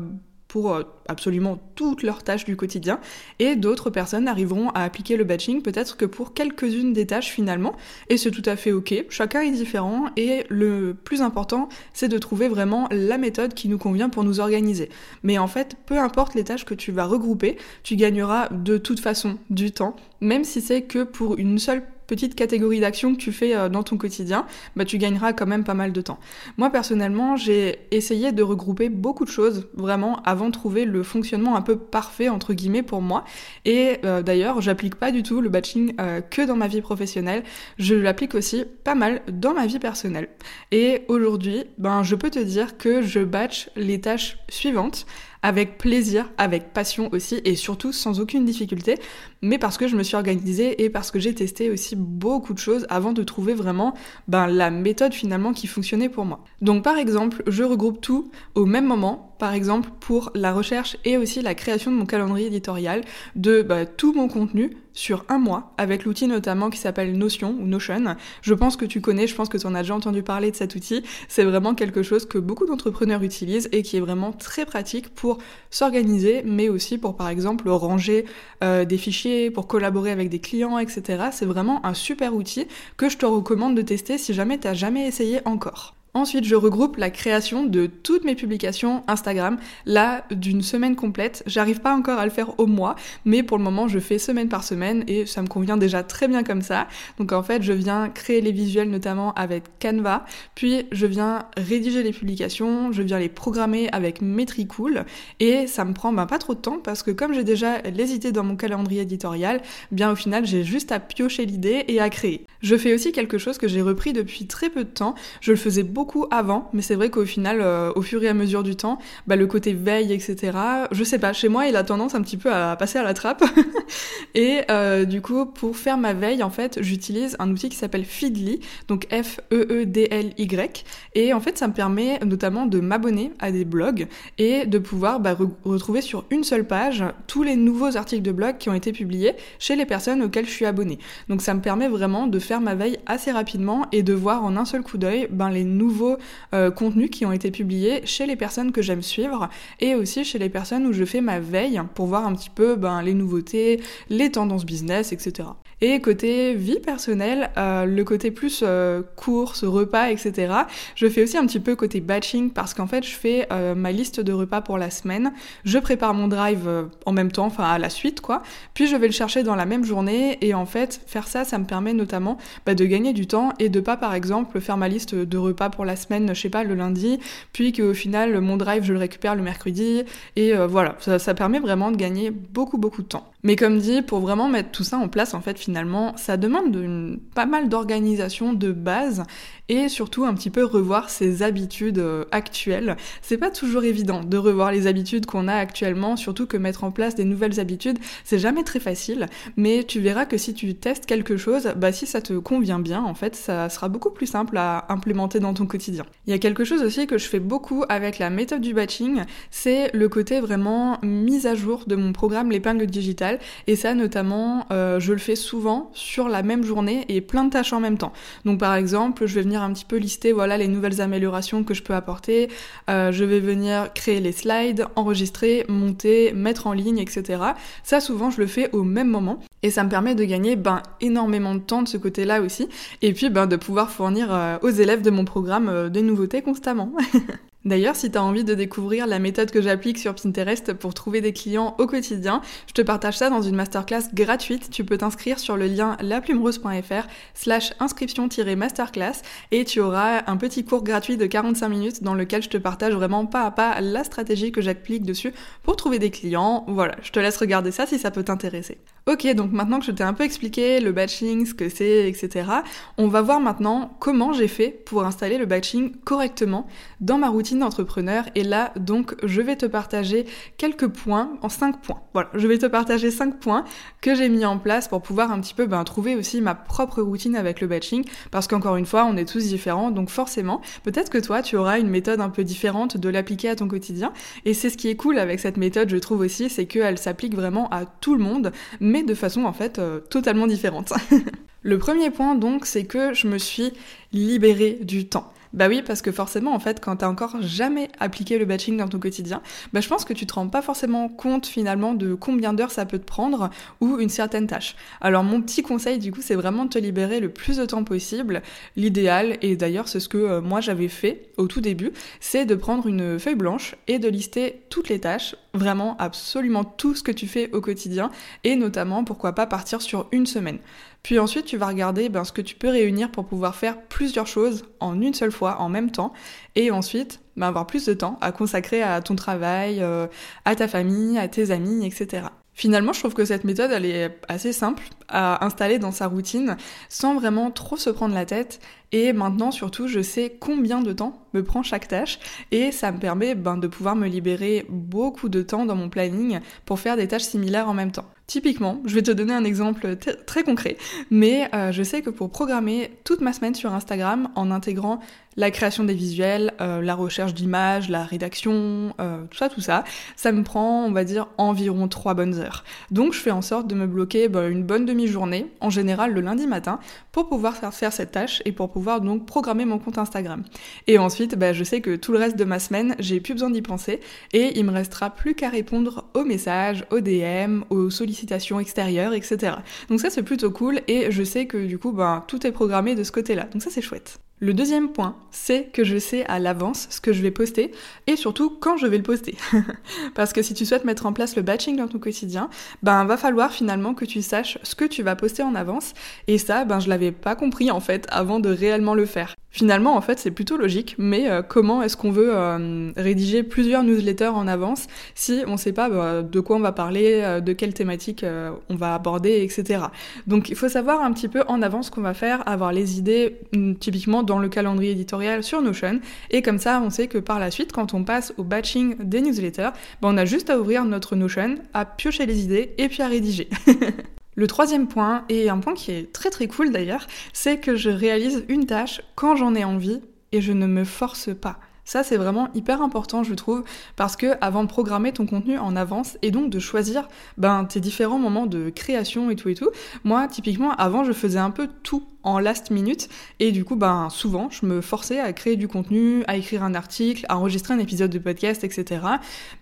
pour 0.50 0.74
euh, 0.74 0.82
absolument 1.06 1.60
toutes 1.76 2.02
leurs 2.02 2.24
tâches 2.24 2.44
du 2.44 2.56
quotidien, 2.56 2.98
et 3.38 3.54
d'autres 3.54 3.88
personnes 3.88 4.26
arriveront 4.26 4.70
à 4.70 4.82
appliquer 4.82 5.16
le 5.16 5.22
batching 5.22 5.62
peut-être 5.62 5.96
que 5.96 6.04
pour 6.04 6.34
quelques-unes 6.34 6.92
des 6.92 7.06
tâches 7.06 7.30
finalement, 7.30 7.76
et 8.08 8.16
c'est 8.16 8.32
tout 8.32 8.42
à 8.44 8.56
fait 8.56 8.72
ok, 8.72 9.06
chacun 9.10 9.42
est 9.42 9.52
différent, 9.52 10.06
et 10.16 10.44
le 10.48 10.94
plus 10.94 11.22
important, 11.22 11.68
c'est 11.92 12.08
de 12.08 12.18
trouver 12.18 12.48
vraiment 12.48 12.88
la 12.90 13.16
méthode 13.16 13.54
qui 13.54 13.68
nous 13.68 13.78
convient 13.78 14.08
pour 14.08 14.24
nous 14.24 14.40
organiser. 14.40 14.88
Mais 15.22 15.38
en 15.38 15.46
fait, 15.46 15.76
peu 15.86 15.98
importe 15.98 16.34
les 16.34 16.42
tâches 16.42 16.64
que 16.64 16.74
tu 16.74 16.90
vas 16.90 17.04
regrouper, 17.04 17.56
tu 17.84 17.94
gagneras 17.94 18.48
de 18.50 18.76
toute 18.76 18.98
façon 18.98 19.38
du 19.50 19.70
temps, 19.70 19.94
même 20.20 20.42
si 20.42 20.60
c'est 20.60 20.82
que 20.82 21.04
pour 21.04 21.38
une 21.38 21.60
seule 21.60 21.84
petite 22.10 22.34
catégorie 22.34 22.80
d'actions 22.80 23.14
que 23.14 23.20
tu 23.20 23.30
fais 23.30 23.54
euh, 23.54 23.68
dans 23.68 23.84
ton 23.84 23.96
quotidien, 23.96 24.44
bah, 24.74 24.84
tu 24.84 24.98
gagneras 24.98 25.32
quand 25.32 25.46
même 25.46 25.62
pas 25.62 25.74
mal 25.74 25.92
de 25.92 26.00
temps. 26.00 26.18
Moi 26.56 26.68
personnellement, 26.70 27.36
j'ai 27.36 27.78
essayé 27.92 28.32
de 28.32 28.42
regrouper 28.42 28.88
beaucoup 28.88 29.24
de 29.24 29.30
choses 29.30 29.68
vraiment 29.74 30.20
avant 30.24 30.46
de 30.46 30.52
trouver 30.52 30.86
le 30.86 31.04
fonctionnement 31.04 31.54
un 31.54 31.62
peu 31.62 31.76
parfait 31.76 32.28
entre 32.28 32.52
guillemets 32.52 32.82
pour 32.82 33.00
moi. 33.00 33.24
Et 33.64 33.98
euh, 34.04 34.22
d'ailleurs, 34.22 34.60
j'applique 34.60 34.96
pas 34.96 35.12
du 35.12 35.22
tout 35.22 35.40
le 35.40 35.48
batching 35.50 35.94
euh, 36.00 36.20
que 36.20 36.42
dans 36.42 36.56
ma 36.56 36.66
vie 36.66 36.80
professionnelle, 36.80 37.44
je 37.78 37.94
l'applique 37.94 38.34
aussi 38.34 38.64
pas 38.82 38.96
mal 38.96 39.22
dans 39.30 39.54
ma 39.54 39.66
vie 39.66 39.78
personnelle. 39.78 40.30
Et 40.72 41.02
aujourd'hui, 41.06 41.62
ben 41.78 42.02
je 42.02 42.16
peux 42.16 42.30
te 42.30 42.40
dire 42.40 42.76
que 42.76 43.02
je 43.02 43.20
batch 43.20 43.70
les 43.76 44.00
tâches 44.00 44.36
suivantes 44.48 45.06
avec 45.42 45.78
plaisir, 45.78 46.30
avec 46.38 46.72
passion 46.72 47.08
aussi, 47.12 47.40
et 47.44 47.56
surtout 47.56 47.92
sans 47.92 48.20
aucune 48.20 48.44
difficulté, 48.44 48.96
mais 49.42 49.58
parce 49.58 49.78
que 49.78 49.88
je 49.88 49.96
me 49.96 50.02
suis 50.02 50.16
organisée 50.16 50.82
et 50.84 50.90
parce 50.90 51.10
que 51.10 51.18
j'ai 51.18 51.34
testé 51.34 51.70
aussi 51.70 51.96
beaucoup 51.96 52.52
de 52.52 52.58
choses 52.58 52.86
avant 52.90 53.12
de 53.12 53.22
trouver 53.22 53.54
vraiment 53.54 53.94
ben, 54.28 54.46
la 54.46 54.70
méthode 54.70 55.14
finalement 55.14 55.52
qui 55.52 55.66
fonctionnait 55.66 56.08
pour 56.08 56.24
moi. 56.24 56.44
Donc 56.60 56.84
par 56.84 56.98
exemple, 56.98 57.42
je 57.46 57.62
regroupe 57.62 58.00
tout 58.00 58.30
au 58.54 58.66
même 58.66 58.86
moment 58.86 59.29
par 59.40 59.54
exemple, 59.54 59.88
pour 60.00 60.30
la 60.34 60.52
recherche 60.52 60.98
et 61.06 61.16
aussi 61.16 61.40
la 61.40 61.54
création 61.54 61.90
de 61.90 61.96
mon 61.96 62.04
calendrier 62.04 62.46
éditorial, 62.46 63.00
de 63.34 63.62
bah, 63.62 63.86
tout 63.86 64.12
mon 64.12 64.28
contenu 64.28 64.76
sur 64.92 65.24
un 65.30 65.38
mois, 65.38 65.72
avec 65.78 66.04
l'outil 66.04 66.26
notamment 66.26 66.68
qui 66.68 66.78
s'appelle 66.78 67.16
Notion 67.16 67.56
ou 67.58 67.66
Notion. 67.66 68.16
Je 68.42 68.52
pense 68.52 68.76
que 68.76 68.84
tu 68.84 69.00
connais, 69.00 69.26
je 69.26 69.34
pense 69.34 69.48
que 69.48 69.56
tu 69.56 69.66
en 69.66 69.74
as 69.74 69.80
déjà 69.80 69.94
entendu 69.94 70.22
parler 70.22 70.50
de 70.50 70.56
cet 70.56 70.74
outil. 70.74 71.02
C'est 71.28 71.44
vraiment 71.44 71.74
quelque 71.74 72.02
chose 72.02 72.26
que 72.26 72.36
beaucoup 72.36 72.66
d'entrepreneurs 72.66 73.22
utilisent 73.22 73.70
et 73.72 73.82
qui 73.82 73.96
est 73.96 74.00
vraiment 74.00 74.32
très 74.32 74.66
pratique 74.66 75.14
pour 75.14 75.38
s'organiser, 75.70 76.42
mais 76.44 76.68
aussi 76.68 76.98
pour 76.98 77.16
par 77.16 77.30
exemple 77.30 77.68
ranger 77.70 78.26
euh, 78.62 78.84
des 78.84 78.98
fichiers, 78.98 79.50
pour 79.50 79.66
collaborer 79.66 80.10
avec 80.10 80.28
des 80.28 80.40
clients, 80.40 80.78
etc. 80.78 81.30
C'est 81.32 81.46
vraiment 81.46 81.84
un 81.86 81.94
super 81.94 82.34
outil 82.34 82.66
que 82.98 83.08
je 83.08 83.16
te 83.16 83.24
recommande 83.24 83.74
de 83.74 83.82
tester 83.82 84.18
si 84.18 84.34
jamais 84.34 84.58
tu 84.58 84.66
n'as 84.66 84.74
jamais 84.74 85.06
essayé 85.06 85.40
encore. 85.46 85.94
Ensuite, 86.12 86.44
je 86.44 86.56
regroupe 86.56 86.96
la 86.96 87.10
création 87.10 87.64
de 87.64 87.86
toutes 87.86 88.24
mes 88.24 88.34
publications 88.34 89.04
Instagram, 89.06 89.58
là, 89.86 90.24
d'une 90.32 90.60
semaine 90.60 90.96
complète. 90.96 91.42
J'arrive 91.46 91.80
pas 91.80 91.94
encore 91.94 92.18
à 92.18 92.24
le 92.24 92.30
faire 92.30 92.58
au 92.58 92.66
mois, 92.66 92.96
mais 93.24 93.42
pour 93.42 93.58
le 93.58 93.64
moment, 93.64 93.86
je 93.86 94.00
fais 94.00 94.18
semaine 94.18 94.48
par 94.48 94.64
semaine 94.64 95.04
et 95.06 95.24
ça 95.26 95.40
me 95.40 95.46
convient 95.46 95.76
déjà 95.76 96.02
très 96.02 96.26
bien 96.26 96.42
comme 96.42 96.62
ça. 96.62 96.88
Donc 97.18 97.32
en 97.32 97.42
fait, 97.42 97.62
je 97.62 97.72
viens 97.72 98.08
créer 98.08 98.40
les 98.40 98.52
visuels 98.52 98.90
notamment 98.90 99.32
avec 99.34 99.64
Canva, 99.80 100.24
puis 100.56 100.86
je 100.90 101.06
viens 101.06 101.46
rédiger 101.56 102.02
les 102.02 102.12
publications, 102.12 102.90
je 102.90 103.02
viens 103.02 103.18
les 103.18 103.28
programmer 103.28 103.88
avec 103.92 104.20
Metricool 104.20 105.04
et 105.38 105.66
ça 105.68 105.84
me 105.84 105.94
prend 105.94 106.12
ben, 106.12 106.26
pas 106.26 106.38
trop 106.38 106.54
de 106.54 106.60
temps 106.60 106.78
parce 106.82 107.02
que 107.02 107.12
comme 107.12 107.34
j'ai 107.34 107.44
déjà 107.44 107.80
les 107.82 108.10
dans 108.32 108.42
mon 108.42 108.56
calendrier 108.56 109.02
éditorial, 109.02 109.62
bien 109.92 110.10
au 110.10 110.16
final, 110.16 110.44
j'ai 110.44 110.64
juste 110.64 110.92
à 110.92 110.98
piocher 110.98 111.46
l'idée 111.46 111.84
et 111.88 112.00
à 112.00 112.10
créer. 112.10 112.46
Je 112.62 112.76
fais 112.76 112.92
aussi 112.92 113.12
quelque 113.12 113.38
chose 113.38 113.58
que 113.58 113.68
j'ai 113.68 113.80
repris 113.80 114.12
depuis 114.12 114.46
très 114.46 114.68
peu 114.68 114.84
de 114.84 114.90
temps. 114.90 115.14
Je 115.40 115.50
le 115.50 115.56
faisais 115.56 115.82
beaucoup 115.82 116.26
avant, 116.30 116.68
mais 116.72 116.82
c'est 116.82 116.94
vrai 116.94 117.10
qu'au 117.10 117.24
final, 117.24 117.60
euh, 117.60 117.90
au 117.94 118.02
fur 118.02 118.22
et 118.22 118.28
à 118.28 118.34
mesure 118.34 118.62
du 118.62 118.76
temps, 118.76 118.98
bah, 119.26 119.36
le 119.36 119.46
côté 119.46 119.72
veille, 119.72 120.12
etc., 120.12 120.52
je 120.90 121.04
sais 121.04 121.18
pas, 121.18 121.32
chez 121.32 121.48
moi, 121.48 121.66
il 121.66 121.76
a 121.76 121.84
tendance 121.84 122.14
un 122.14 122.22
petit 122.22 122.36
peu 122.36 122.52
à 122.52 122.76
passer 122.76 122.98
à 122.98 123.02
la 123.02 123.14
trappe. 123.14 123.42
et 124.34 124.60
euh, 124.70 125.04
du 125.04 125.22
coup, 125.22 125.46
pour 125.46 125.76
faire 125.76 125.96
ma 125.96 126.12
veille, 126.12 126.42
en 126.42 126.50
fait, 126.50 126.78
j'utilise 126.82 127.36
un 127.38 127.50
outil 127.50 127.70
qui 127.70 127.76
s'appelle 127.76 128.04
Feedly, 128.04 128.60
donc 128.88 129.06
F-E-E-D-L-Y. 129.10 130.84
Et 131.14 131.32
en 131.32 131.40
fait, 131.40 131.56
ça 131.56 131.66
me 131.66 131.72
permet 131.72 132.18
notamment 132.26 132.66
de 132.66 132.80
m'abonner 132.80 133.32
à 133.38 133.52
des 133.52 133.64
blogs 133.64 134.06
et 134.36 134.66
de 134.66 134.78
pouvoir 134.78 135.20
bah, 135.20 135.36
retrouver 135.64 136.02
sur 136.02 136.24
une 136.30 136.44
seule 136.44 136.66
page 136.66 137.04
tous 137.26 137.42
les 137.42 137.56
nouveaux 137.56 137.96
articles 137.96 138.22
de 138.22 138.32
blog 138.32 138.58
qui 138.58 138.68
ont 138.68 138.74
été 138.74 138.92
publiés 138.92 139.32
chez 139.58 139.76
les 139.76 139.86
personnes 139.86 140.22
auxquelles 140.22 140.46
je 140.46 140.50
suis 140.50 140.66
abonnée. 140.66 140.98
Donc 141.28 141.40
ça 141.40 141.54
me 141.54 141.60
permet 141.60 141.88
vraiment 141.88 142.26
de 142.26 142.38
faire 142.38 142.49
ma 142.58 142.74
veille 142.74 142.98
assez 143.06 143.30
rapidement 143.30 143.86
et 143.92 144.02
de 144.02 144.12
voir 144.12 144.42
en 144.42 144.56
un 144.56 144.64
seul 144.64 144.82
coup 144.82 144.98
d'œil 144.98 145.28
ben, 145.30 145.50
les 145.50 145.62
nouveaux 145.62 146.16
euh, 146.54 146.72
contenus 146.72 147.10
qui 147.10 147.24
ont 147.24 147.32
été 147.32 147.52
publiés 147.52 148.00
chez 148.06 148.26
les 148.26 148.34
personnes 148.34 148.72
que 148.72 148.82
j'aime 148.82 149.02
suivre 149.02 149.48
et 149.78 149.94
aussi 149.94 150.24
chez 150.24 150.38
les 150.38 150.48
personnes 150.48 150.86
où 150.86 150.92
je 150.92 151.04
fais 151.04 151.20
ma 151.20 151.38
veille 151.38 151.80
pour 151.94 152.06
voir 152.06 152.26
un 152.26 152.34
petit 152.34 152.50
peu 152.50 152.74
ben, 152.74 153.02
les 153.02 153.14
nouveautés, 153.14 153.80
les 154.08 154.32
tendances 154.32 154.66
business, 154.66 155.12
etc. 155.12 155.50
Et 155.82 155.98
côté 156.02 156.54
vie 156.54 156.78
personnelle, 156.78 157.48
euh, 157.56 157.86
le 157.86 158.04
côté 158.04 158.30
plus 158.30 158.62
euh, 158.62 159.00
course, 159.16 159.64
repas, 159.64 160.10
etc. 160.10 160.52
Je 160.94 161.08
fais 161.08 161.22
aussi 161.22 161.38
un 161.38 161.46
petit 161.46 161.58
peu 161.58 161.74
côté 161.74 162.00
batching 162.02 162.50
parce 162.50 162.74
qu'en 162.74 162.86
fait 162.86 163.02
je 163.02 163.14
fais 163.14 163.46
euh, 163.50 163.74
ma 163.74 163.90
liste 163.90 164.20
de 164.20 164.30
repas 164.34 164.60
pour 164.60 164.76
la 164.76 164.90
semaine, 164.90 165.32
je 165.64 165.78
prépare 165.78 166.12
mon 166.12 166.28
drive 166.28 166.68
en 167.06 167.12
même 167.12 167.32
temps, 167.32 167.46
enfin 167.46 167.64
à 167.64 167.78
la 167.78 167.88
suite 167.88 168.20
quoi, 168.20 168.42
puis 168.74 168.88
je 168.88 168.96
vais 168.96 169.06
le 169.06 169.12
chercher 169.14 169.42
dans 169.42 169.54
la 169.54 169.64
même 169.64 169.82
journée 169.82 170.36
et 170.42 170.52
en 170.52 170.66
fait 170.66 171.00
faire 171.06 171.26
ça, 171.26 171.44
ça 171.46 171.56
me 171.56 171.64
permet 171.64 171.94
notamment 171.94 172.36
bah, 172.66 172.74
de 172.74 172.84
gagner 172.84 173.14
du 173.14 173.26
temps 173.26 173.54
et 173.58 173.70
de 173.70 173.80
pas 173.80 173.96
par 173.96 174.12
exemple 174.12 174.60
faire 174.60 174.76
ma 174.76 174.88
liste 174.88 175.14
de 175.14 175.38
repas 175.38 175.70
pour 175.70 175.86
la 175.86 175.96
semaine, 175.96 176.34
je 176.34 176.40
sais 176.42 176.50
pas, 176.50 176.62
le 176.62 176.74
lundi, 176.74 177.20
puis 177.54 177.72
qu'au 177.72 177.94
final 177.94 178.38
mon 178.42 178.58
drive 178.58 178.84
je 178.84 178.92
le 178.92 178.98
récupère 178.98 179.34
le 179.34 179.42
mercredi 179.42 180.02
et 180.36 180.52
voilà, 180.54 180.96
ça, 180.98 181.18
ça 181.18 181.32
permet 181.32 181.58
vraiment 181.58 181.90
de 181.90 181.96
gagner 181.96 182.30
beaucoup 182.30 182.76
beaucoup 182.76 183.00
de 183.00 183.08
temps. 183.08 183.29
Mais 183.42 183.56
comme 183.56 183.78
dit, 183.78 184.02
pour 184.02 184.20
vraiment 184.20 184.48
mettre 184.48 184.70
tout 184.70 184.84
ça 184.84 184.98
en 184.98 185.08
place, 185.08 185.34
en 185.34 185.40
fait, 185.40 185.58
finalement, 185.58 186.16
ça 186.16 186.36
demande 186.36 187.18
pas 187.34 187.46
mal 187.46 187.68
d'organisation 187.68 188.52
de 188.52 188.72
base 188.72 189.24
et 189.70 189.88
surtout 189.88 190.24
un 190.24 190.34
petit 190.34 190.50
peu 190.50 190.64
revoir 190.64 191.08
ses 191.10 191.44
habitudes 191.44 192.00
euh, 192.00 192.24
actuelles. 192.32 192.96
C'est 193.22 193.38
pas 193.38 193.50
toujours 193.50 193.84
évident 193.84 194.24
de 194.24 194.36
revoir 194.36 194.72
les 194.72 194.88
habitudes 194.88 195.26
qu'on 195.26 195.46
a 195.46 195.54
actuellement, 195.54 196.16
surtout 196.16 196.46
que 196.46 196.56
mettre 196.56 196.82
en 196.82 196.90
place 196.90 197.14
des 197.14 197.24
nouvelles 197.24 197.60
habitudes, 197.60 197.98
c'est 198.24 198.40
jamais 198.40 198.64
très 198.64 198.80
facile, 198.80 199.26
mais 199.56 199.84
tu 199.84 200.00
verras 200.00 200.26
que 200.26 200.36
si 200.36 200.54
tu 200.54 200.74
testes 200.74 201.06
quelque 201.06 201.36
chose, 201.36 201.68
bah 201.76 201.92
si 201.92 202.06
ça 202.06 202.20
te 202.20 202.32
convient 202.32 202.80
bien, 202.80 203.00
en 203.02 203.14
fait, 203.14 203.36
ça 203.36 203.68
sera 203.68 203.88
beaucoup 203.88 204.10
plus 204.10 204.26
simple 204.26 204.56
à 204.58 204.86
implémenter 204.88 205.38
dans 205.38 205.54
ton 205.54 205.66
quotidien. 205.66 206.04
Il 206.26 206.30
y 206.30 206.34
a 206.34 206.38
quelque 206.38 206.64
chose 206.64 206.82
aussi 206.82 207.06
que 207.06 207.16
je 207.16 207.28
fais 207.28 207.38
beaucoup 207.38 207.84
avec 207.88 208.18
la 208.18 208.28
méthode 208.28 208.62
du 208.62 208.74
batching, 208.74 209.22
c'est 209.52 209.94
le 209.94 210.08
côté 210.08 210.40
vraiment 210.40 210.98
mise 211.04 211.46
à 211.46 211.54
jour 211.54 211.84
de 211.86 211.94
mon 211.94 212.12
programme 212.12 212.50
l'épingle 212.50 212.86
digitale 212.86 213.38
et 213.68 213.76
ça, 213.76 213.94
notamment, 213.94 214.66
euh, 214.72 214.98
je 214.98 215.12
le 215.12 215.20
fais 215.20 215.36
souvent 215.36 215.92
sur 215.94 216.28
la 216.28 216.42
même 216.42 216.64
journée 216.64 217.04
et 217.08 217.20
plein 217.20 217.44
de 217.44 217.50
tâches 217.50 217.72
en 217.72 217.78
même 217.78 217.98
temps. 217.98 218.12
Donc, 218.44 218.58
par 218.58 218.74
exemple, 218.74 219.26
je 219.26 219.34
vais 219.36 219.42
venir 219.42 219.59
un 219.62 219.72
petit 219.72 219.84
peu 219.84 219.96
lister 219.96 220.32
voilà 220.32 220.56
les 220.56 220.68
nouvelles 220.68 221.00
améliorations 221.00 221.64
que 221.64 221.74
je 221.74 221.82
peux 221.82 221.94
apporter. 221.94 222.48
Euh, 222.88 223.12
je 223.12 223.24
vais 223.24 223.40
venir 223.40 223.92
créer 223.94 224.20
les 224.20 224.32
slides, 224.32 224.86
enregistrer, 224.96 225.64
monter, 225.68 226.32
mettre 226.32 226.66
en 226.66 226.72
ligne, 226.72 226.98
etc. 226.98 227.42
Ça, 227.82 228.00
souvent, 228.00 228.30
je 228.30 228.40
le 228.40 228.46
fais 228.46 228.70
au 228.72 228.82
même 228.82 229.08
moment. 229.08 229.40
Et 229.62 229.70
ça 229.70 229.84
me 229.84 229.90
permet 229.90 230.14
de 230.14 230.24
gagner 230.24 230.56
ben, 230.56 230.82
énormément 231.00 231.54
de 231.54 231.60
temps 231.60 231.82
de 231.82 231.88
ce 231.88 231.96
côté-là 231.96 232.40
aussi. 232.40 232.68
Et 233.02 233.12
puis 233.12 233.30
ben, 233.30 233.46
de 233.46 233.56
pouvoir 233.56 233.90
fournir 233.90 234.32
euh, 234.32 234.56
aux 234.62 234.70
élèves 234.70 235.02
de 235.02 235.10
mon 235.10 235.24
programme 235.24 235.90
des 235.90 236.02
nouveautés 236.02 236.42
constamment. 236.42 236.92
D'ailleurs, 237.66 237.94
si 237.94 238.10
tu 238.10 238.16
as 238.16 238.22
envie 238.22 238.42
de 238.42 238.54
découvrir 238.54 239.06
la 239.06 239.18
méthode 239.18 239.50
que 239.50 239.60
j'applique 239.60 239.98
sur 239.98 240.14
Pinterest 240.14 240.72
pour 240.72 240.94
trouver 240.94 241.20
des 241.20 241.34
clients 241.34 241.74
au 241.78 241.86
quotidien, 241.86 242.40
je 242.66 242.72
te 242.72 242.80
partage 242.80 243.18
ça 243.18 243.28
dans 243.28 243.42
une 243.42 243.54
masterclass 243.54 244.14
gratuite. 244.14 244.70
Tu 244.70 244.82
peux 244.82 244.96
t'inscrire 244.96 245.38
sur 245.38 245.58
le 245.58 245.66
lien 245.66 245.98
laplumerose.fr 246.00 247.06
slash 247.34 247.74
inscription-masterclass 247.78 249.22
et 249.50 249.66
tu 249.66 249.80
auras 249.80 250.22
un 250.26 250.38
petit 250.38 250.64
cours 250.64 250.82
gratuit 250.82 251.18
de 251.18 251.26
45 251.26 251.68
minutes 251.68 252.02
dans 252.02 252.14
lequel 252.14 252.42
je 252.42 252.48
te 252.48 252.56
partage 252.56 252.94
vraiment 252.94 253.26
pas 253.26 253.44
à 253.44 253.50
pas 253.50 253.78
la 253.82 254.04
stratégie 254.04 254.52
que 254.52 254.62
j'applique 254.62 255.04
dessus 255.04 255.34
pour 255.62 255.76
trouver 255.76 255.98
des 255.98 256.10
clients. 256.10 256.64
Voilà, 256.66 256.96
je 257.02 257.12
te 257.12 257.20
laisse 257.20 257.36
regarder 257.36 257.72
ça 257.72 257.84
si 257.84 257.98
ça 257.98 258.10
peut 258.10 258.22
t'intéresser. 258.22 258.78
Ok, 259.06 259.26
donc 259.34 259.50
maintenant 259.52 259.80
que 259.80 259.86
je 259.86 259.92
t'ai 259.92 260.04
un 260.04 260.14
peu 260.14 260.24
expliqué 260.24 260.78
le 260.80 260.92
batching, 260.92 261.44
ce 261.44 261.54
que 261.54 261.68
c'est, 261.68 262.08
etc., 262.08 262.48
on 262.96 263.08
va 263.08 263.22
voir 263.22 263.40
maintenant 263.40 263.96
comment 263.98 264.32
j'ai 264.32 264.46
fait 264.46 264.68
pour 264.68 265.04
installer 265.04 265.36
le 265.36 265.46
batching 265.46 265.96
correctement 266.04 266.66
dans 267.00 267.18
ma 267.18 267.28
routine 267.28 267.49
d'entrepreneur. 267.58 268.24
Et 268.34 268.44
là, 268.44 268.72
donc, 268.76 269.14
je 269.22 269.40
vais 269.40 269.56
te 269.56 269.66
partager 269.66 270.26
quelques 270.56 270.88
points 270.88 271.30
en 271.42 271.48
cinq 271.48 271.82
points. 271.82 272.00
Voilà, 272.12 272.30
je 272.34 272.46
vais 272.46 272.58
te 272.58 272.66
partager 272.66 273.10
cinq 273.10 273.38
points 273.40 273.64
que 274.00 274.14
j'ai 274.14 274.28
mis 274.28 274.44
en 274.44 274.58
place 274.58 274.88
pour 274.88 275.02
pouvoir 275.02 275.32
un 275.32 275.40
petit 275.40 275.54
peu 275.54 275.66
ben, 275.66 275.82
trouver 275.84 276.16
aussi 276.16 276.40
ma 276.40 276.54
propre 276.54 277.02
routine 277.02 277.36
avec 277.36 277.60
le 277.60 277.66
batching, 277.66 278.04
parce 278.30 278.46
qu'encore 278.46 278.76
une 278.76 278.86
fois, 278.86 279.04
on 279.04 279.16
est 279.16 279.28
tous 279.28 279.44
différents, 279.46 279.90
donc 279.90 280.10
forcément, 280.10 280.60
peut-être 280.84 281.10
que 281.10 281.18
toi, 281.18 281.42
tu 281.42 281.56
auras 281.56 281.78
une 281.78 281.88
méthode 281.88 282.20
un 282.20 282.30
peu 282.30 282.44
différente 282.44 282.96
de 282.96 283.08
l'appliquer 283.08 283.50
à 283.50 283.56
ton 283.56 283.68
quotidien. 283.68 284.12
Et 284.44 284.54
c'est 284.54 284.70
ce 284.70 284.76
qui 284.76 284.88
est 284.88 284.96
cool 284.96 285.18
avec 285.18 285.40
cette 285.40 285.56
méthode, 285.56 285.88
je 285.88 285.96
trouve 285.96 286.20
aussi, 286.20 286.48
c'est 286.50 286.66
qu'elle 286.66 286.98
s'applique 286.98 287.34
vraiment 287.34 287.68
à 287.70 287.84
tout 287.84 288.14
le 288.14 288.22
monde, 288.22 288.52
mais 288.80 289.02
de 289.02 289.14
façon 289.14 289.44
en 289.44 289.52
fait 289.52 289.78
euh, 289.78 290.00
totalement 290.00 290.46
différente. 290.46 290.92
le 291.62 291.78
premier 291.78 292.10
point 292.10 292.34
donc, 292.34 292.66
c'est 292.66 292.84
que 292.84 293.14
je 293.14 293.26
me 293.26 293.38
suis 293.38 293.72
libérée 294.12 294.78
du 294.82 295.06
temps. 295.06 295.32
Bah 295.52 295.66
oui, 295.68 295.82
parce 295.84 296.00
que 296.00 296.12
forcément, 296.12 296.54
en 296.54 296.60
fait, 296.60 296.80
quand 296.80 296.96
t'as 296.96 297.08
encore 297.08 297.42
jamais 297.42 297.88
appliqué 297.98 298.38
le 298.38 298.44
batching 298.44 298.76
dans 298.76 298.86
ton 298.86 299.00
quotidien, 299.00 299.42
bah 299.72 299.80
je 299.80 299.88
pense 299.88 300.04
que 300.04 300.12
tu 300.12 300.24
te 300.24 300.34
rends 300.34 300.48
pas 300.48 300.62
forcément 300.62 301.08
compte 301.08 301.46
finalement 301.46 301.94
de 301.94 302.14
combien 302.14 302.52
d'heures 302.52 302.70
ça 302.70 302.86
peut 302.86 303.00
te 303.00 303.04
prendre 303.04 303.50
ou 303.80 303.98
une 303.98 304.08
certaine 304.08 304.46
tâche. 304.46 304.76
Alors 305.00 305.24
mon 305.24 305.42
petit 305.42 305.62
conseil 305.62 305.98
du 305.98 306.12
coup, 306.12 306.20
c'est 306.22 306.36
vraiment 306.36 306.66
de 306.66 306.70
te 306.70 306.78
libérer 306.78 307.18
le 307.18 307.30
plus 307.30 307.56
de 307.56 307.64
temps 307.66 307.82
possible. 307.82 308.42
L'idéal, 308.76 309.38
et 309.42 309.56
d'ailleurs 309.56 309.88
c'est 309.88 309.98
ce 309.98 310.08
que 310.08 310.18
euh, 310.18 310.40
moi 310.40 310.60
j'avais 310.60 310.88
fait 310.88 311.30
au 311.36 311.48
tout 311.48 311.60
début, 311.60 311.90
c'est 312.20 312.46
de 312.46 312.54
prendre 312.54 312.86
une 312.86 313.18
feuille 313.18 313.34
blanche 313.34 313.74
et 313.88 313.98
de 313.98 314.08
lister 314.08 314.62
toutes 314.70 314.88
les 314.88 315.00
tâches, 315.00 315.34
vraiment 315.52 315.96
absolument 315.98 316.62
tout 316.62 316.94
ce 316.94 317.02
que 317.02 317.12
tu 317.12 317.26
fais 317.26 317.50
au 317.52 317.60
quotidien, 317.60 318.10
et 318.44 318.54
notamment 318.54 319.02
pourquoi 319.02 319.34
pas 319.34 319.46
partir 319.46 319.82
sur 319.82 320.06
une 320.12 320.26
semaine. 320.26 320.58
Puis 321.02 321.18
ensuite, 321.18 321.46
tu 321.46 321.56
vas 321.56 321.66
regarder 321.66 322.08
ben, 322.08 322.24
ce 322.24 322.32
que 322.32 322.42
tu 322.42 322.54
peux 322.54 322.68
réunir 322.68 323.10
pour 323.10 323.24
pouvoir 323.24 323.54
faire 323.54 323.80
plusieurs 323.82 324.26
choses 324.26 324.64
en 324.80 325.00
une 325.00 325.14
seule 325.14 325.32
fois, 325.32 325.60
en 325.60 325.68
même 325.68 325.90
temps. 325.90 326.12
Et 326.56 326.70
ensuite, 326.70 327.20
ben, 327.36 327.48
avoir 327.48 327.66
plus 327.66 327.86
de 327.86 327.94
temps 327.94 328.18
à 328.20 328.32
consacrer 328.32 328.82
à 328.82 329.00
ton 329.00 329.16
travail, 329.16 329.78
euh, 329.80 330.06
à 330.44 330.54
ta 330.54 330.68
famille, 330.68 331.18
à 331.18 331.28
tes 331.28 331.50
amis, 331.50 331.86
etc. 331.86 332.24
Finalement, 332.52 332.92
je 332.92 333.00
trouve 333.00 333.14
que 333.14 333.24
cette 333.24 333.44
méthode, 333.44 333.70
elle 333.72 333.86
est 333.86 334.18
assez 334.28 334.52
simple 334.52 334.82
à 335.08 335.46
installer 335.46 335.78
dans 335.78 335.92
sa 335.92 336.08
routine 336.08 336.58
sans 336.90 337.14
vraiment 337.14 337.50
trop 337.50 337.78
se 337.78 337.88
prendre 337.88 338.14
la 338.14 338.26
tête. 338.26 338.60
Et 338.92 339.14
maintenant, 339.14 339.50
surtout, 339.50 339.88
je 339.88 340.02
sais 340.02 340.36
combien 340.38 340.82
de 340.82 340.92
temps 340.92 341.24
me 341.32 341.42
prend 341.42 341.62
chaque 341.62 341.88
tâche 341.88 342.18
et 342.50 342.70
ça 342.70 342.92
me 342.92 342.98
permet 342.98 343.34
ben, 343.34 343.56
de 343.56 343.66
pouvoir 343.66 343.96
me 343.96 344.08
libérer 344.08 344.66
beaucoup 344.68 345.30
de 345.30 345.40
temps 345.40 345.64
dans 345.64 345.76
mon 345.76 345.88
planning 345.88 346.40
pour 346.66 346.80
faire 346.80 346.96
des 346.96 347.08
tâches 347.08 347.22
similaires 347.22 347.68
en 347.68 347.74
même 347.74 347.92
temps. 347.92 348.10
Typiquement, 348.30 348.80
je 348.84 348.94
vais 348.94 349.02
te 349.02 349.10
donner 349.10 349.34
un 349.34 349.42
exemple 349.42 349.96
très 350.24 350.44
concret, 350.44 350.76
mais 351.10 351.50
euh, 351.52 351.72
je 351.72 351.82
sais 351.82 352.00
que 352.00 352.10
pour 352.10 352.30
programmer 352.30 352.92
toute 353.02 353.22
ma 353.22 353.32
semaine 353.32 353.56
sur 353.56 353.74
Instagram 353.74 354.28
en 354.36 354.52
intégrant 354.52 355.00
la 355.36 355.50
création 355.50 355.84
des 355.84 355.94
visuels, 355.94 356.52
euh, 356.60 356.82
la 356.82 356.94
recherche 356.94 357.34
d'images, 357.34 357.88
la 357.88 358.04
rédaction, 358.04 358.94
euh, 359.00 359.24
tout 359.30 359.38
ça, 359.38 359.48
tout 359.48 359.60
ça, 359.60 359.84
ça 360.16 360.32
me 360.32 360.42
prend, 360.42 360.84
on 360.84 360.92
va 360.92 361.04
dire, 361.04 361.28
environ 361.38 361.88
trois 361.88 362.14
bonnes 362.14 362.34
heures. 362.34 362.64
Donc 362.90 363.12
je 363.12 363.20
fais 363.20 363.30
en 363.30 363.42
sorte 363.42 363.66
de 363.66 363.74
me 363.74 363.86
bloquer 363.86 364.28
bah, 364.28 364.48
une 364.48 364.64
bonne 364.64 364.84
demi-journée, 364.84 365.46
en 365.60 365.70
général 365.70 366.12
le 366.12 366.20
lundi 366.20 366.46
matin, 366.46 366.80
pour 367.12 367.28
pouvoir 367.28 367.56
faire, 367.56 367.72
faire 367.72 367.92
cette 367.92 368.12
tâche 368.12 368.42
et 368.44 368.52
pour 368.52 368.70
pouvoir 368.70 369.00
donc 369.00 369.26
programmer 369.26 369.64
mon 369.64 369.78
compte 369.78 369.98
Instagram. 369.98 370.42
Et 370.86 370.98
ensuite, 370.98 371.36
bah, 371.36 371.52
je 371.52 371.64
sais 371.64 371.80
que 371.80 371.96
tout 371.96 372.12
le 372.12 372.18
reste 372.18 372.36
de 372.36 372.44
ma 372.44 372.58
semaine, 372.58 372.96
j'ai 372.98 373.20
plus 373.20 373.34
besoin 373.34 373.50
d'y 373.50 373.62
penser 373.62 374.00
et 374.32 374.58
il 374.58 374.64
me 374.64 374.72
restera 374.72 375.10
plus 375.10 375.34
qu'à 375.34 375.48
répondre 375.48 376.04
aux 376.14 376.24
messages, 376.24 376.84
aux 376.90 377.00
DM, 377.00 377.62
aux 377.70 377.90
sollicitations 377.90 378.58
extérieures, 378.58 379.14
etc. 379.14 379.56
Donc 379.88 380.00
ça 380.00 380.10
c'est 380.10 380.22
plutôt 380.22 380.50
cool 380.50 380.80
et 380.88 381.10
je 381.10 381.22
sais 381.22 381.46
que 381.46 381.66
du 381.66 381.78
coup, 381.78 381.92
bah, 381.92 382.24
tout 382.26 382.46
est 382.46 382.52
programmé 382.52 382.94
de 382.94 383.04
ce 383.04 383.12
côté-là. 383.12 383.44
Donc 383.44 383.62
ça 383.62 383.70
c'est 383.70 383.82
chouette. 383.82 384.18
Le 384.42 384.54
deuxième 384.54 384.88
point, 384.88 385.16
c'est 385.30 385.64
que 385.64 385.84
je 385.84 385.98
sais 385.98 386.24
à 386.24 386.38
l'avance 386.38 386.86
ce 386.88 387.02
que 387.02 387.12
je 387.12 387.20
vais 387.20 387.30
poster 387.30 387.72
et 388.06 388.16
surtout 388.16 388.48
quand 388.48 388.78
je 388.78 388.86
vais 388.86 388.96
le 388.96 389.02
poster. 389.02 389.36
Parce 390.14 390.32
que 390.32 390.40
si 390.40 390.54
tu 390.54 390.64
souhaites 390.64 390.86
mettre 390.86 391.04
en 391.04 391.12
place 391.12 391.36
le 391.36 391.42
batching 391.42 391.76
dans 391.76 391.88
ton 391.88 391.98
quotidien, 391.98 392.48
ben 392.82 393.04
va 393.04 393.18
falloir 393.18 393.52
finalement 393.52 393.92
que 393.92 394.06
tu 394.06 394.22
saches 394.22 394.56
ce 394.62 394.74
que 394.74 394.86
tu 394.86 395.02
vas 395.02 395.14
poster 395.14 395.42
en 395.42 395.54
avance 395.54 395.92
et 396.26 396.38
ça 396.38 396.64
ben 396.64 396.80
je 396.80 396.88
l'avais 396.88 397.12
pas 397.12 397.36
compris 397.36 397.70
en 397.70 397.80
fait 397.80 398.06
avant 398.10 398.40
de 398.40 398.48
réellement 398.48 398.94
le 398.94 399.04
faire. 399.04 399.36
Finalement, 399.52 399.96
en 399.96 400.00
fait, 400.00 400.20
c'est 400.20 400.30
plutôt 400.30 400.56
logique, 400.56 400.94
mais 400.96 401.28
euh, 401.28 401.42
comment 401.42 401.82
est-ce 401.82 401.96
qu'on 401.96 402.12
veut 402.12 402.30
euh, 402.32 402.92
rédiger 402.96 403.42
plusieurs 403.42 403.82
newsletters 403.82 404.28
en 404.28 404.46
avance 404.46 404.86
si 405.16 405.42
on 405.48 405.52
ne 405.52 405.56
sait 405.56 405.72
pas 405.72 405.88
bah, 405.88 406.22
de 406.22 406.40
quoi 406.40 406.56
on 406.56 406.60
va 406.60 406.70
parler, 406.70 407.20
euh, 407.24 407.40
de 407.40 407.52
quelle 407.52 407.74
thématique 407.74 408.24
on 408.68 408.76
va 408.76 408.94
aborder, 408.94 409.42
etc. 409.42 409.86
Donc, 410.28 410.50
il 410.50 410.56
faut 410.56 410.68
savoir 410.68 411.02
un 411.02 411.12
petit 411.12 411.26
peu 411.26 411.42
en 411.48 411.62
avance 411.62 411.86
ce 411.86 411.90
qu'on 411.90 412.00
va 412.00 412.14
faire, 412.14 412.48
avoir 412.48 412.72
les 412.72 412.98
idées 412.98 413.38
mm, 413.52 413.74
typiquement 413.74 414.22
dans 414.22 414.38
le 414.38 414.48
calendrier 414.48 414.92
éditorial 414.92 415.42
sur 415.42 415.62
Notion, 415.62 415.98
et 416.30 416.42
comme 416.42 416.58
ça, 416.58 416.80
on 416.84 416.90
sait 416.90 417.08
que 417.08 417.18
par 417.18 417.40
la 417.40 417.50
suite, 417.50 417.72
quand 417.72 417.92
on 417.92 418.04
passe 418.04 418.32
au 418.36 418.44
batching 418.44 418.96
des 419.02 419.20
newsletters, 419.20 419.70
bah, 420.00 420.08
on 420.12 420.16
a 420.16 420.26
juste 420.26 420.50
à 420.50 420.60
ouvrir 420.60 420.84
notre 420.84 421.16
Notion, 421.16 421.56
à 421.74 421.84
piocher 421.84 422.24
les 422.24 422.44
idées 422.44 422.72
et 422.78 422.88
puis 422.88 423.02
à 423.02 423.08
rédiger. 423.08 423.48
Le 424.40 424.46
troisième 424.46 424.88
point, 424.88 425.26
et 425.28 425.50
un 425.50 425.58
point 425.58 425.74
qui 425.74 425.92
est 425.92 426.14
très 426.14 426.30
très 426.30 426.48
cool 426.48 426.70
d'ailleurs, 426.70 427.06
c'est 427.34 427.58
que 427.58 427.76
je 427.76 427.90
réalise 427.90 428.46
une 428.48 428.64
tâche 428.64 429.02
quand 429.14 429.36
j'en 429.36 429.54
ai 429.54 429.64
envie 429.64 430.00
et 430.32 430.40
je 430.40 430.54
ne 430.54 430.66
me 430.66 430.84
force 430.84 431.28
pas. 431.38 431.58
Ça, 431.90 432.04
c'est 432.04 432.16
vraiment 432.16 432.50
hyper 432.54 432.82
important, 432.82 433.24
je 433.24 433.34
trouve, 433.34 433.64
parce 433.96 434.14
que 434.14 434.36
avant 434.40 434.62
de 434.62 434.68
programmer 434.68 435.10
ton 435.10 435.26
contenu 435.26 435.58
en 435.58 435.74
avance 435.74 436.18
et 436.22 436.30
donc 436.30 436.48
de 436.48 436.60
choisir 436.60 437.08
ben, 437.36 437.64
tes 437.64 437.80
différents 437.80 438.20
moments 438.20 438.46
de 438.46 438.70
création 438.70 439.28
et 439.28 439.34
tout 439.34 439.48
et 439.48 439.56
tout, 439.56 439.70
moi, 440.04 440.28
typiquement, 440.28 440.70
avant, 440.74 441.02
je 441.02 441.10
faisais 441.12 441.40
un 441.40 441.50
peu 441.50 441.68
tout 441.82 442.06
en 442.22 442.38
last 442.38 442.70
minute 442.70 443.08
et 443.40 443.50
du 443.50 443.64
coup, 443.64 443.74
ben, 443.74 444.08
souvent, 444.08 444.50
je 444.50 444.66
me 444.66 444.80
forçais 444.80 445.18
à 445.18 445.32
créer 445.32 445.56
du 445.56 445.66
contenu, 445.66 446.22
à 446.28 446.36
écrire 446.36 446.62
un 446.62 446.76
article, 446.76 447.26
à 447.28 447.36
enregistrer 447.36 447.74
un 447.74 447.80
épisode 447.80 448.10
de 448.10 448.20
podcast, 448.20 448.62
etc. 448.62 449.04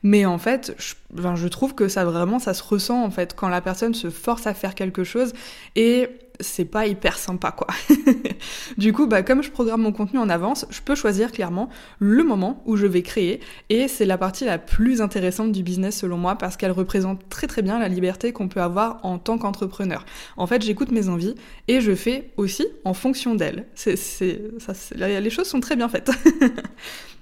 Mais 0.02 0.26
en 0.26 0.36
fait, 0.36 0.74
je, 0.76 0.96
ben, 1.10 1.34
je 1.34 1.48
trouve 1.48 1.74
que 1.74 1.88
ça 1.88 2.04
vraiment, 2.04 2.38
ça 2.38 2.52
se 2.52 2.62
ressent 2.62 3.02
en 3.02 3.10
fait 3.10 3.34
quand 3.34 3.48
la 3.48 3.62
personne 3.62 3.94
se 3.94 4.10
force 4.10 4.46
à 4.46 4.52
faire 4.52 4.74
quelque 4.74 5.02
chose 5.02 5.32
et 5.76 6.10
c'est 6.40 6.64
pas 6.64 6.86
hyper 6.86 7.18
sympa 7.18 7.52
quoi. 7.52 7.66
du 8.78 8.92
coup, 8.92 9.06
bah, 9.06 9.22
comme 9.22 9.42
je 9.42 9.50
programme 9.50 9.82
mon 9.82 9.92
contenu 9.92 10.18
en 10.18 10.28
avance, 10.28 10.66
je 10.70 10.80
peux 10.80 10.94
choisir 10.94 11.32
clairement 11.32 11.68
le 11.98 12.22
moment 12.22 12.62
où 12.66 12.76
je 12.76 12.86
vais 12.86 13.02
créer 13.02 13.40
et 13.68 13.88
c'est 13.88 14.06
la 14.06 14.18
partie 14.18 14.44
la 14.44 14.58
plus 14.58 15.00
intéressante 15.00 15.52
du 15.52 15.62
business 15.62 15.98
selon 15.98 16.16
moi 16.16 16.36
parce 16.36 16.56
qu'elle 16.56 16.72
représente 16.72 17.28
très 17.28 17.46
très 17.46 17.62
bien 17.62 17.78
la 17.78 17.88
liberté 17.88 18.32
qu'on 18.32 18.48
peut 18.48 18.60
avoir 18.60 19.04
en 19.04 19.18
tant 19.18 19.38
qu'entrepreneur. 19.38 20.04
En 20.36 20.46
fait, 20.46 20.62
j'écoute 20.62 20.90
mes 20.90 21.08
envies 21.08 21.34
et 21.66 21.80
je 21.80 21.94
fais 21.94 22.30
aussi 22.36 22.66
en 22.84 22.94
fonction 22.94 23.34
d'elles. 23.34 23.66
C'est, 23.74 23.96
c'est, 23.96 24.40
les 24.96 25.30
choses 25.30 25.48
sont 25.48 25.60
très 25.60 25.76
bien 25.76 25.88
faites. 25.88 26.10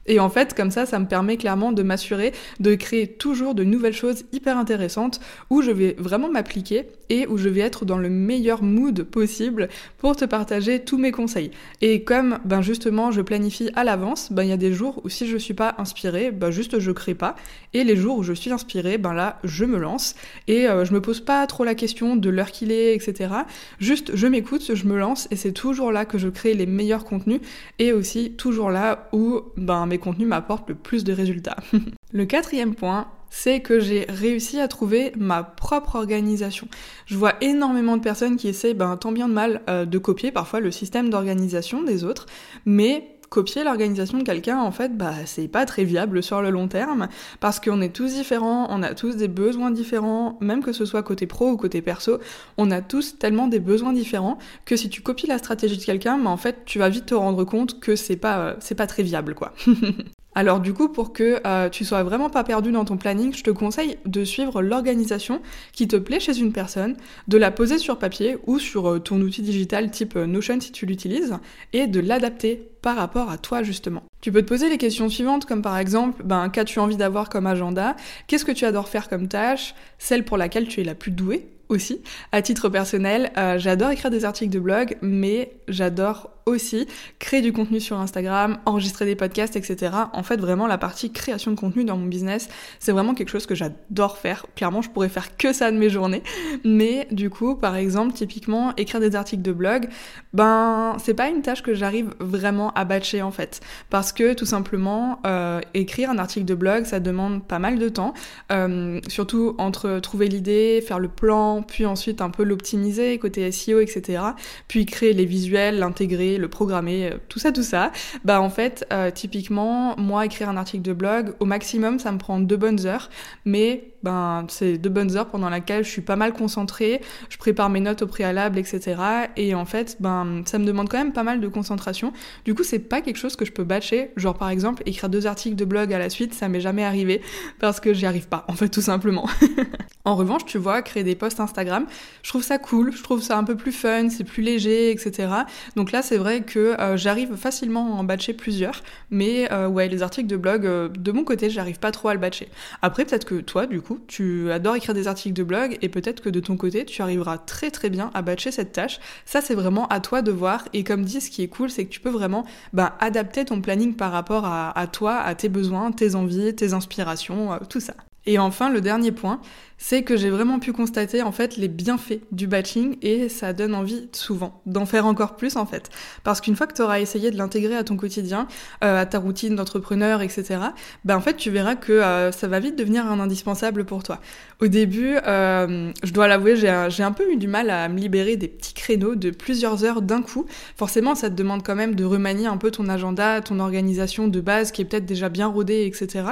Et 0.06 0.20
en 0.20 0.30
fait, 0.30 0.54
comme 0.54 0.70
ça, 0.70 0.87
ça 0.87 0.99
me 0.99 1.06
permet 1.06 1.37
clairement 1.37 1.73
de 1.73 1.82
m'assurer 1.82 2.32
de 2.61 2.75
créer 2.75 3.08
toujours 3.08 3.54
de 3.54 3.64
nouvelles 3.64 3.92
choses 3.92 4.25
hyper 4.32 4.56
intéressantes 4.56 5.20
où 5.50 5.62
je 5.62 5.70
vais 5.70 5.96
vraiment 5.99 6.28
m'appliquer 6.28 6.87
et 7.11 7.27
où 7.27 7.37
je 7.37 7.49
vais 7.49 7.61
être 7.61 7.85
dans 7.85 7.99
le 7.99 8.09
meilleur 8.09 8.63
mood 8.63 9.03
possible 9.03 9.69
pour 9.99 10.17
te 10.17 10.25
partager 10.25 10.85
tous 10.85 10.99
mes 10.99 11.13
conseils. 11.13 11.51
Et 11.81 12.05
comme 12.05 12.39
ben 12.45 12.63
justement 12.63 13.11
je 13.11 13.21
planifie 13.21 13.71
à 13.75 13.85
l'avance, 13.85 14.33
ben 14.33 14.43
il 14.43 14.49
y 14.49 14.53
a 14.53 14.57
des 14.57 14.73
jours 14.73 15.01
où 15.05 15.09
si 15.09 15.27
je 15.27 15.37
suis 15.37 15.55
pas 15.55 15.75
inspirée, 15.79 16.31
ben 16.31 16.51
juste 16.51 16.79
je 16.79 16.91
crée 16.91 17.15
pas. 17.15 17.37
Et 17.75 17.85
les 17.85 17.97
jours 17.97 18.19
où 18.19 18.23
je 18.23 18.33
suis 18.33 18.53
inspirée, 18.53 18.99
ben 18.99 19.13
là 19.13 19.39
je 19.45 19.65
me 19.65 19.79
lance 19.79 20.15
et 20.49 20.69
euh, 20.69 20.85
je 20.85 20.93
me 20.93 21.01
pose 21.01 21.21
pas 21.21 21.47
trop 21.47 21.65
la 21.65 21.75
question 21.75 22.17
de 22.17 22.31
l'heure 22.31 22.51
qu'il 22.51 22.73
est, 22.73 22.95
etc. 22.95 23.31
Juste 23.79 24.15
je 24.15 24.27
m'écoute, 24.27 24.75
je 24.75 24.87
me 24.87 24.99
lance 24.99 25.29
et 25.31 25.37
c'est 25.37 25.53
toujours 25.53 25.93
là 25.93 26.05
que 26.05 26.19
je 26.19 26.29
crée 26.29 26.55
les 26.55 26.67
meilleurs 26.67 27.05
contenus 27.05 27.41
et 27.79 27.93
aussi 27.93 28.33
toujours 28.33 28.71
là 28.71 29.09
où 29.13 29.43
ben 29.57 29.87
mes 29.87 29.99
contenus 29.99 30.29
m'apportent 30.29 30.69
le 30.69 30.75
plus 30.75 31.05
de 31.05 31.13
résultats. 31.13 31.57
le 32.13 32.25
quatrième 32.25 32.75
point, 32.75 33.09
c'est 33.30 33.61
que 33.61 33.80
j'ai 33.80 34.06
réussi 34.09 34.61
à 34.61 34.68
trouver 34.68 35.12
ma 35.16 35.42
propre 35.42 35.97
organisation. 35.97 36.68
Je 37.06 37.16
vois 37.16 37.35
énormément 37.40 37.97
de 37.97 38.02
personnes 38.02 38.37
qui 38.37 38.49
essayent, 38.49 38.75
ben, 38.75 38.97
tant 38.97 39.12
bien 39.12 39.28
de 39.28 39.35
mal, 39.35 39.62
euh, 39.68 39.85
de 39.85 39.99
copier 39.99 40.33
parfois 40.33 40.61
le 40.61 40.71
système 40.71 41.11
d'organisation 41.11 41.83
des 41.83 42.04
autres, 42.04 42.26
mais 42.64 43.16
copier 43.28 43.64
l'organisation 43.64 44.18
de 44.18 44.23
quelqu'un, 44.23 44.59
en 44.59 44.71
fait, 44.71 44.97
bah, 44.97 45.12
c'est 45.25 45.49
pas 45.49 45.66
très 45.66 45.85
viable 45.85 46.23
sur 46.23 46.42
le 46.42 46.50
long 46.50 46.68
terme, 46.68 47.09
parce 47.40 47.61
qu'on 47.61 47.80
est 47.80 47.95
tous 47.95 48.14
différents, 48.14 48.66
on 48.71 48.83
a 48.83 48.95
tous 48.95 49.16
des 49.16 49.28
besoins 49.28 49.71
différents, 49.71 50.38
même 50.40 50.62
que 50.62 50.73
ce 50.73 50.85
soit 50.85 51.02
côté 51.02 51.26
pro 51.26 51.50
ou 51.50 51.56
côté 51.56 51.83
perso, 51.83 52.18
on 52.56 52.71
a 52.71 52.80
tous 52.80 53.18
tellement 53.18 53.49
des 53.49 53.61
besoins 53.61 53.92
différents 53.92 54.38
que 54.64 54.76
si 54.76 54.88
tu 54.88 55.02
copies 55.02 55.26
la 55.26 55.38
stratégie 55.38 55.76
de 55.76 55.85
quelqu'un, 55.85 56.18
bah, 56.18 56.30
en 56.30 56.37
fait, 56.37 56.64
tu 56.64 56.78
vas 56.78 56.88
vite 56.88 57.06
te 57.06 57.14
rendre 57.14 57.45
compte 57.45 57.80
que 57.80 57.97
c'est 57.97 58.16
pas, 58.16 58.38
euh, 58.38 58.54
c'est 58.61 58.75
pas 58.75 58.87
très 58.87 59.02
viable, 59.02 59.35
quoi. 59.35 59.52
Alors 60.38 60.61
du 60.61 60.75
coup, 60.75 60.90
pour 60.90 61.14
que 61.14 61.40
euh, 61.47 61.71
tu 61.71 61.83
sois 61.87 62.02
vraiment 62.02 62.28
pas 62.28 62.45
perdu 62.45 62.71
dans 62.71 62.85
ton 62.85 62.99
planning, 62.99 63.35
je 63.35 63.43
te 63.43 63.50
conseille 63.50 63.97
de 64.05 64.23
suivre 64.23 64.61
l'organisation 64.61 65.40
qui 65.73 65.88
te 65.88 65.97
plaît 65.97 66.21
chez 66.21 66.38
une 66.38 66.52
personne, 66.52 66.95
de 67.26 67.38
la 67.38 67.50
poser 67.50 67.78
sur 67.78 67.99
papier 67.99 68.37
ou 68.47 68.59
sur 68.59 68.87
euh, 68.87 68.99
ton 68.99 69.19
outil 69.23 69.40
digital 69.40 69.90
type 69.90 70.14
euh, 70.14 70.26
Notion 70.26 70.61
si 70.61 70.73
tu 70.73 70.85
l'utilises, 70.85 71.38
et 71.73 71.87
de 71.87 72.00
l'adapter 72.00 72.69
par 72.83 72.97
rapport 72.97 73.31
à 73.31 73.38
toi 73.38 73.62
justement. 73.62 74.02
Tu 74.21 74.31
peux 74.31 74.43
te 74.43 74.49
poser 74.49 74.69
les 74.69 74.76
questions 74.76 75.09
suivantes 75.09 75.47
comme 75.47 75.62
par 75.62 75.78
exemple, 75.78 76.23
ben, 76.23 76.50
qu'as-tu 76.50 76.81
envie 76.81 76.99
d'avoir 76.99 77.31
comme 77.31 77.47
agenda? 77.47 77.97
Qu'est-ce 78.26 78.45
que 78.45 78.52
tu 78.52 78.66
adores 78.66 78.90
faire 78.90 79.09
comme 79.09 79.28
tâche? 79.28 79.75
Celle 79.97 80.23
pour 80.23 80.37
laquelle 80.37 80.69
tu 80.69 80.83
es 80.83 80.85
la 80.85 80.95
plus 80.95 81.12
douée? 81.12 81.49
Aussi. 81.68 82.00
À 82.32 82.42
titre 82.42 82.68
personnel, 82.68 83.30
j'adore 83.56 83.90
écrire 83.90 84.11
des 84.11 84.25
articles 84.25 84.52
de 84.52 84.61
blog, 84.61 84.96
mais 85.02 85.52
j'adore 85.68 86.37
aussi 86.46 86.87
créer 87.18 87.42
du 87.42 87.52
contenu 87.52 87.80
sur 87.80 87.99
Instagram, 87.99 88.58
enregistrer 88.66 89.04
des 89.04 89.16
podcasts, 89.16 89.56
etc. 89.56 89.92
En 90.12 90.23
fait, 90.23 90.37
vraiment, 90.37 90.68
la 90.68 90.78
partie 90.78 91.11
création 91.11 91.50
de 91.50 91.56
contenu 91.56 91.85
dans 91.85 91.96
mon 91.96 92.06
business, 92.06 92.49
c'est 92.78 92.92
vraiment 92.92 93.14
quelque 93.14 93.30
chose 93.30 93.46
que 93.46 93.56
j'adore 93.56 94.16
faire. 94.16 94.46
Clairement, 94.54 94.80
je 94.80 94.88
pourrais 94.88 95.08
faire 95.08 95.37
que 95.37 95.52
ça 95.52 95.73
de 95.73 95.76
mes 95.76 95.90
journées. 95.90 96.23
Mais 96.64 97.08
du 97.11 97.30
coup, 97.30 97.56
par 97.56 97.75
exemple, 97.75 98.12
typiquement, 98.12 98.73
écrire 98.76 99.00
des 99.00 99.16
articles 99.16 99.42
de 99.42 99.52
blog, 99.52 99.88
ben, 100.32 100.96
c'est 101.02 101.14
pas 101.14 101.28
une 101.28 101.42
tâche 101.42 101.64
que 101.64 101.75
j'arrive 101.75 102.14
vraiment 102.20 102.73
à 102.75 102.85
batcher 102.85 103.23
en 103.23 103.32
fait. 103.32 103.61
Parce 103.90 104.12
que 104.12 104.35
tout 104.35 104.46
simplement, 104.46 105.18
euh, 105.26 105.61
écrire 105.75 106.11
un 106.11 106.18
article 106.18 106.46
de 106.46 106.54
blog, 106.54 106.85
ça 106.85 107.00
demande 107.00 107.44
pas 107.44 107.58
mal 107.58 107.80
de 107.80 107.88
temps. 107.88 108.14
Euh, 108.52 109.00
surtout 109.08 109.56
entre 109.58 109.99
trouver 109.99 110.28
l'idée, 110.28 110.80
faire 110.87 111.00
le 111.00 111.08
plan, 111.08 111.56
puis 111.63 111.87
ensuite 111.87 112.21
un 112.21 112.31
peu 112.31 112.43
l'optimiser 112.43 113.19
côté 113.19 113.51
SEO, 113.51 113.81
etc. 113.81 114.23
Puis 114.69 114.87
créer 114.87 115.13
les 115.13 115.25
visuels, 115.25 115.79
l'intégrer, 115.79 116.39
le 116.39 116.49
programmer, 116.49 117.13
euh, 117.13 117.17
tout 117.29 117.39
ça, 117.39 117.53
tout 117.53 117.63
ça, 117.63 117.93
bah 118.25 118.41
en 118.41 118.51
fait, 118.51 118.87
euh, 118.93 119.11
typiquement, 119.11 119.97
moi, 119.97 120.27
écrire 120.27 120.49
un 120.49 120.57
article 120.57 120.83
de 120.83 120.93
blog, 120.93 121.35
au 121.41 121.45
maximum, 121.45 121.99
ça 121.99 122.13
me 122.13 122.19
prend 122.19 122.39
deux 122.41 122.57
bonnes 122.57 122.87
heures, 122.87 123.11
mais 123.45 123.93
ben, 124.03 124.47
c'est 124.49 124.79
deux 124.79 124.91
bonnes 124.91 125.17
heures 125.17 125.29
pendant 125.29 125.49
lesquelles 125.50 125.85
je 125.85 125.91
suis 125.91 126.03
pas 126.03 126.17
mal 126.17 126.33
concentrée, 126.33 127.00
je 127.29 127.37
prépare 127.38 127.71
mes 127.71 127.81
notes 127.81 128.03
au 128.03 128.07
préalable, 128.07 128.59
etc. 128.59 128.97
Et 129.37 129.55
en 129.55 129.65
fait, 129.65 129.97
ben, 130.00 130.43
ça 130.45 130.59
me 130.59 130.65
demande 130.65 130.88
quand 130.88 130.99
même 130.99 131.12
pas 131.12 131.23
mal 131.23 131.41
de 131.41 131.49
concentration. 131.49 132.12
Du 132.45 132.55
coup, 132.55 132.62
c'est 132.62 132.79
pas 132.79 133.00
quelque 133.00 133.17
chose 133.17 133.37
que 133.37 133.45
je 133.45 133.53
peux 133.53 133.65
batcher. 133.65 134.11
Genre, 134.17 134.37
par 134.37 134.50
exemple, 134.50 134.83
écrire 134.87 135.09
deux 135.09 135.26
articles 135.26 135.57
de 135.57 135.65
blog 135.65 135.93
à 135.93 135.99
la 135.99 136.11
suite, 136.11 136.35
ça 136.35 136.49
m'est 136.49 136.61
jamais 136.61 136.85
arrivé 136.85 137.23
parce 137.59 137.81
que 137.81 137.93
j'y 137.95 138.07
arrive 138.07 138.29
pas, 138.29 138.45
en 138.49 138.55
fait, 138.55 138.69
tout 138.69 138.81
simplement. 138.83 139.29
en 140.05 140.15
revanche, 140.15 140.45
tu 140.45 140.59
vois, 140.59 140.83
créer 140.83 141.05
des 141.05 141.17
posts 141.17 141.41
Instagram, 141.41 141.87
je 142.23 142.29
trouve 142.29 142.43
ça 142.43 142.59
cool, 142.59 142.93
je 142.93 143.03
trouve 143.03 143.23
ça 143.23 143.37
un 143.37 143.45
peu 143.45 143.57
plus 143.57 143.73
fun, 143.73 144.09
c'est 144.09 144.25
plus 144.25 144.43
léger, 144.43 144.91
etc. 144.91 145.29
Donc 145.75 145.93
là, 145.93 146.03
c'est 146.03 146.17
vrai 146.17 146.43
que 146.43 146.81
euh, 146.81 146.97
j'arrive 146.97 147.35
facilement 147.37 147.97
à 147.97 147.99
en 147.99 148.05
batcher 148.05 148.33
plusieurs, 148.33 148.83
mais 149.11 149.50
euh, 149.53 149.69
ouais, 149.69 149.88
les 149.88 150.03
articles 150.03 150.29
de 150.29 150.37
blog, 150.37 150.67
euh, 150.67 150.88
de 150.88 151.12
mon 151.12 151.25
côté, 151.25 151.50
j'arrive 151.50 151.79
pas 151.79 151.91
trop 151.91 152.09
à 152.09 152.15
le 152.15 152.21
batcher. 152.21 152.49
Après, 152.83 153.05
peut-être 153.05 153.25
que 153.25 153.41
toi, 153.41 153.67
du 153.67 153.81
coup, 153.81 153.86
tu 154.07 154.50
adores 154.50 154.76
écrire 154.76 154.95
des 154.95 155.09
articles 155.09 155.35
de 155.35 155.43
blog 155.43 155.78
et 155.83 155.88
peut-être 155.88 156.21
que 156.21 156.28
de 156.28 156.40
ton 156.40 156.57
côté, 156.57 156.85
tu 156.85 157.02
arriveras 157.02 157.38
très 157.38 157.71
très 157.71 157.90
bien 157.90 158.11
à 158.14 158.23
batcher 158.23 158.50
cette 158.50 158.73
tâche. 158.73 159.00
Ça, 159.25 159.40
c'est 159.40 159.55
vraiment 159.55 159.87
à 159.88 160.00
toi 160.00 160.23
de 160.23 160.33
voir. 160.33 160.64
Et 160.73 160.85
comme 160.85 161.05
dit, 161.05 161.21
ce 161.21 161.31
qui 161.31 161.43
est 161.43 161.49
cool, 161.49 161.71
c'est 161.71 161.85
que 161.85 161.90
tu 161.90 162.00
peux 162.00 162.11
vraiment 162.11 162.45
bah, 162.73 162.97
adapter 163.00 163.45
ton 163.45 163.61
planning 163.61 163.95
par 163.95 164.12
rapport 164.12 164.45
à, 164.45 164.76
à, 164.78 164.87
toi, 164.87 165.16
à 165.16 165.35
tes 165.35 165.49
besoins, 165.49 165.93
tes 165.93 166.14
envies, 166.14 166.55
tes 166.55 166.73
inspirations, 166.73 167.52
euh, 167.52 167.59
tout 167.69 167.81
ça. 167.81 167.95
Et 168.26 168.38
enfin, 168.38 168.71
le 168.71 168.80
dernier 168.80 169.12
point, 169.12 169.40
c'est 169.78 170.02
que 170.02 170.16
j'ai 170.16 170.30
vraiment 170.30 170.59
pu 170.59 170.73
constater 170.73 171.23
en 171.23 171.33
fait 171.33 171.56
les 171.56 171.68
bienfaits 171.68 172.21
du 172.33 172.47
batching 172.47 172.97
et 173.02 173.28
ça 173.28 173.52
donne 173.52 173.75
envie 173.75 174.09
souvent 174.12 174.62
d'en 174.66 174.87
faire 174.87 175.06
encore 175.06 175.37
plus 175.37 175.56
en 175.56 175.66
fait. 175.66 175.90
Parce 176.25 176.40
qu'une 176.40 176.56
fois 176.56 176.66
que 176.66 176.75
tu 176.75 176.83
auras 176.83 177.00
essayé 177.00 177.30
de 177.30 177.37
l'intégrer 177.37 177.76
à 177.76 177.85
ton 177.85 177.97
quotidien, 177.97 178.49
euh, 178.83 179.02
à 179.02 179.06
ta 179.06 179.18
routine 179.18 179.54
d'entrepreneur, 179.54 180.23
etc., 180.23 180.61
ben 181.04 181.16
en 181.16 181.21
fait 181.21 181.37
tu 181.37 181.50
verras 181.50 181.75
que 181.75 181.92
euh, 181.92 182.33
ça 182.33 182.49
va 182.49 182.59
vite 182.59 182.76
devenir 182.76 183.06
un 183.06 183.21
indispensable 183.21 183.85
pour 183.85 184.02
toi. 184.02 184.21
Au 184.61 184.68
début, 184.68 185.16
euh, 185.26 185.92
je 186.02 186.12
dois 186.12 186.28
l'avouer, 186.28 186.56
j'ai 186.56 186.68
un, 187.02 187.12
peu 187.12 187.30
eu 187.30 187.37
du 187.37 187.47
mal 187.47 187.68
à 187.68 187.88
me 187.88 187.99
libérer 187.99 188.37
des 188.37 188.49
petits 188.49 188.73
créneaux 188.73 189.14
de 189.14 189.30
plusieurs 189.30 189.85
heures 189.85 190.00
d'un 190.00 190.23
coup. 190.23 190.47
Forcément, 190.76 191.14
ça 191.14 191.28
te 191.28 191.35
demande 191.35 191.62
quand 191.62 191.75
même 191.75 191.95
de 191.95 192.04
remanier 192.04 192.47
un 192.47 192.56
peu 192.56 192.71
ton 192.71 192.88
agenda, 192.88 193.42
ton 193.42 193.61
organisation 193.61 194.28
de 194.28 194.40
base 194.40 194.73
qui 194.73 194.80
est 194.80 194.87
peut-être 194.87 195.04
déjà 195.04 195.28
bien 195.28 195.47
rodée, 195.47 195.85
etc. 195.85 196.25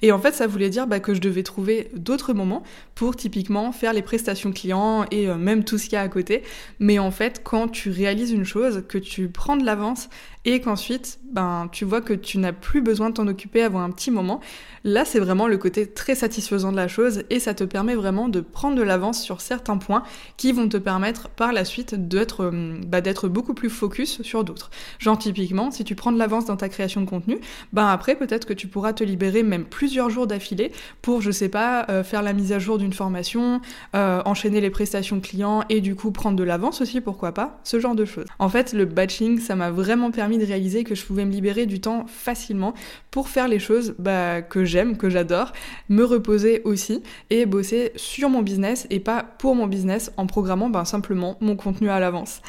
Et 0.00 0.12
en 0.12 0.20
fait, 0.20 0.32
ça 0.32 0.46
voulait 0.46 0.70
dire 0.70 0.86
bah, 0.86 1.00
que 1.00 1.12
je 1.12 1.20
devais 1.20 1.41
trouver 1.42 1.90
d'autres 1.94 2.32
moments 2.32 2.62
pour 2.94 3.16
typiquement 3.16 3.72
faire 3.72 3.92
les 3.92 4.02
prestations 4.02 4.52
clients 4.52 5.04
et 5.10 5.28
euh, 5.28 5.36
même 5.36 5.64
tout 5.64 5.78
ce 5.78 5.84
qu'il 5.84 5.94
y 5.94 5.96
a 5.96 6.02
à 6.02 6.08
côté. 6.08 6.42
Mais 6.78 6.98
en 6.98 7.10
fait, 7.10 7.42
quand 7.42 7.68
tu 7.68 7.90
réalises 7.90 8.32
une 8.32 8.44
chose, 8.44 8.84
que 8.88 8.98
tu 8.98 9.28
prends 9.28 9.56
de 9.56 9.64
l'avance 9.64 10.08
et 10.44 10.60
qu'ensuite, 10.60 11.20
ben, 11.32 11.68
tu 11.70 11.84
vois 11.84 12.00
que 12.00 12.12
tu 12.12 12.38
n'as 12.38 12.52
plus 12.52 12.80
besoin 12.80 13.10
de 13.10 13.14
t'en 13.14 13.26
occuper 13.28 13.62
avant 13.62 13.80
un 13.80 13.90
petit 13.90 14.10
moment, 14.10 14.40
là, 14.84 15.04
c'est 15.04 15.20
vraiment 15.20 15.46
le 15.46 15.56
côté 15.56 15.86
très 15.86 16.14
satisfaisant 16.14 16.72
de 16.72 16.76
la 16.76 16.88
chose 16.88 17.22
et 17.30 17.38
ça 17.38 17.54
te 17.54 17.64
permet 17.64 17.94
vraiment 17.94 18.28
de 18.28 18.40
prendre 18.40 18.76
de 18.76 18.82
l'avance 18.82 19.22
sur 19.22 19.40
certains 19.40 19.78
points 19.78 20.02
qui 20.36 20.52
vont 20.52 20.68
te 20.68 20.76
permettre 20.76 21.28
par 21.28 21.52
la 21.52 21.64
suite 21.64 21.94
d'être 21.94 22.44
euh, 22.44 22.80
bah, 22.86 23.00
beaucoup 23.24 23.54
plus 23.54 23.70
focus 23.70 24.22
sur 24.22 24.44
d'autres. 24.44 24.70
Genre 24.98 25.18
typiquement, 25.18 25.70
si 25.70 25.84
tu 25.84 25.94
prends 25.94 26.12
de 26.12 26.18
l'avance 26.18 26.46
dans 26.46 26.56
ta 26.56 26.68
création 26.68 27.00
de 27.00 27.06
contenu, 27.08 27.38
ben 27.72 27.86
après 27.86 28.14
peut-être 28.14 28.46
que 28.46 28.52
tu 28.52 28.66
pourras 28.66 28.92
te 28.92 29.04
libérer 29.04 29.42
même 29.42 29.64
plusieurs 29.64 30.10
jours 30.10 30.26
d'affilée 30.26 30.72
pour, 31.02 31.20
je 31.20 31.30
sais 31.30 31.48
pas, 31.48 31.86
euh, 31.88 32.02
faire 32.02 32.22
la 32.22 32.32
mise 32.32 32.52
à 32.52 32.58
jour 32.58 32.78
d'une 32.78 32.92
formation, 32.92 33.60
euh, 33.94 34.22
enchaîner 34.24 34.60
les 34.60 34.70
prestations 34.70 35.20
clients 35.20 35.64
et 35.68 35.80
du 35.80 35.94
coup 35.94 36.10
prendre 36.10 36.36
de 36.36 36.44
l'avance 36.44 36.80
aussi, 36.80 37.00
pourquoi 37.00 37.32
pas, 37.32 37.60
ce 37.64 37.78
genre 37.78 37.94
de 37.94 38.04
choses. 38.04 38.26
En 38.38 38.48
fait, 38.48 38.72
le 38.72 38.84
batching, 38.84 39.38
ça 39.38 39.54
m'a 39.54 39.70
vraiment 39.70 40.10
de 40.38 40.44
réaliser 40.44 40.84
que 40.84 40.94
je 40.94 41.04
pouvais 41.04 41.24
me 41.24 41.32
libérer 41.32 41.66
du 41.66 41.80
temps 41.80 42.06
facilement 42.06 42.74
pour 43.10 43.28
faire 43.28 43.48
les 43.48 43.58
choses 43.58 43.94
bah, 43.98 44.42
que 44.42 44.64
j'aime, 44.64 44.96
que 44.96 45.10
j'adore, 45.10 45.52
me 45.88 46.04
reposer 46.04 46.62
aussi 46.64 47.02
et 47.30 47.46
bosser 47.46 47.92
sur 47.96 48.28
mon 48.28 48.42
business 48.42 48.86
et 48.90 49.00
pas 49.00 49.24
pour 49.38 49.54
mon 49.54 49.66
business 49.66 50.12
en 50.16 50.26
programmant 50.26 50.70
bah, 50.70 50.84
simplement 50.84 51.36
mon 51.40 51.56
contenu 51.56 51.90
à 51.90 52.00
l'avance. 52.00 52.40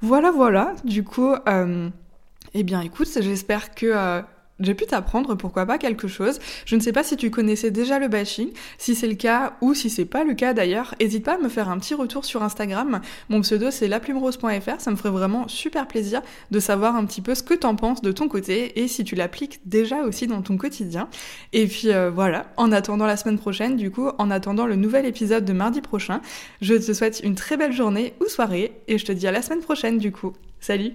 Voilà, 0.00 0.30
voilà, 0.30 0.74
du 0.84 1.04
coup... 1.04 1.34
Euh, 1.48 1.90
eh 2.52 2.64
bien 2.64 2.80
écoute, 2.80 3.08
j'espère 3.20 3.74
que 3.74 3.86
euh, 3.86 4.22
j'ai 4.60 4.74
pu 4.74 4.86
t'apprendre, 4.86 5.34
pourquoi 5.34 5.66
pas, 5.66 5.78
quelque 5.78 6.08
chose. 6.08 6.38
Je 6.66 6.76
ne 6.76 6.80
sais 6.80 6.92
pas 6.92 7.02
si 7.02 7.16
tu 7.16 7.30
connaissais 7.30 7.70
déjà 7.70 7.98
le 7.98 8.08
bashing. 8.08 8.50
Si 8.78 8.94
c'est 8.94 9.08
le 9.08 9.14
cas 9.14 9.54
ou 9.60 9.74
si 9.74 9.90
c'est 9.90 10.04
pas 10.04 10.24
le 10.24 10.34
cas 10.34 10.52
d'ailleurs, 10.52 10.94
n'hésite 11.00 11.24
pas 11.24 11.34
à 11.34 11.38
me 11.38 11.48
faire 11.48 11.68
un 11.68 11.78
petit 11.78 11.94
retour 11.94 12.24
sur 12.24 12.42
Instagram. 12.42 13.00
Mon 13.28 13.40
pseudo 13.40 13.70
c'est 13.70 13.88
laplumerose.fr. 13.88 14.80
Ça 14.80 14.90
me 14.90 14.96
ferait 14.96 15.10
vraiment 15.10 15.48
super 15.48 15.86
plaisir 15.86 16.22
de 16.50 16.60
savoir 16.60 16.96
un 16.96 17.04
petit 17.04 17.20
peu 17.20 17.34
ce 17.34 17.42
que 17.42 17.54
t'en 17.54 17.76
penses 17.76 18.02
de 18.02 18.12
ton 18.12 18.28
côté 18.28 18.80
et 18.80 18.88
si 18.88 19.04
tu 19.04 19.14
l'appliques 19.14 19.60
déjà 19.66 20.02
aussi 20.02 20.26
dans 20.26 20.42
ton 20.42 20.56
quotidien. 20.56 21.08
Et 21.52 21.66
puis 21.66 21.92
euh, 21.92 22.10
voilà, 22.10 22.52
en 22.56 22.72
attendant 22.72 23.06
la 23.06 23.16
semaine 23.16 23.38
prochaine, 23.38 23.76
du 23.76 23.90
coup, 23.90 24.08
en 24.18 24.30
attendant 24.30 24.66
le 24.66 24.76
nouvel 24.76 25.06
épisode 25.06 25.44
de 25.44 25.52
mardi 25.52 25.80
prochain, 25.80 26.20
je 26.60 26.74
te 26.74 26.92
souhaite 26.92 27.20
une 27.24 27.34
très 27.34 27.56
belle 27.56 27.72
journée 27.72 28.14
ou 28.20 28.28
soirée 28.28 28.72
et 28.88 28.98
je 28.98 29.04
te 29.04 29.12
dis 29.12 29.26
à 29.26 29.32
la 29.32 29.42
semaine 29.42 29.60
prochaine 29.60 29.98
du 29.98 30.12
coup. 30.12 30.32
Salut 30.60 30.94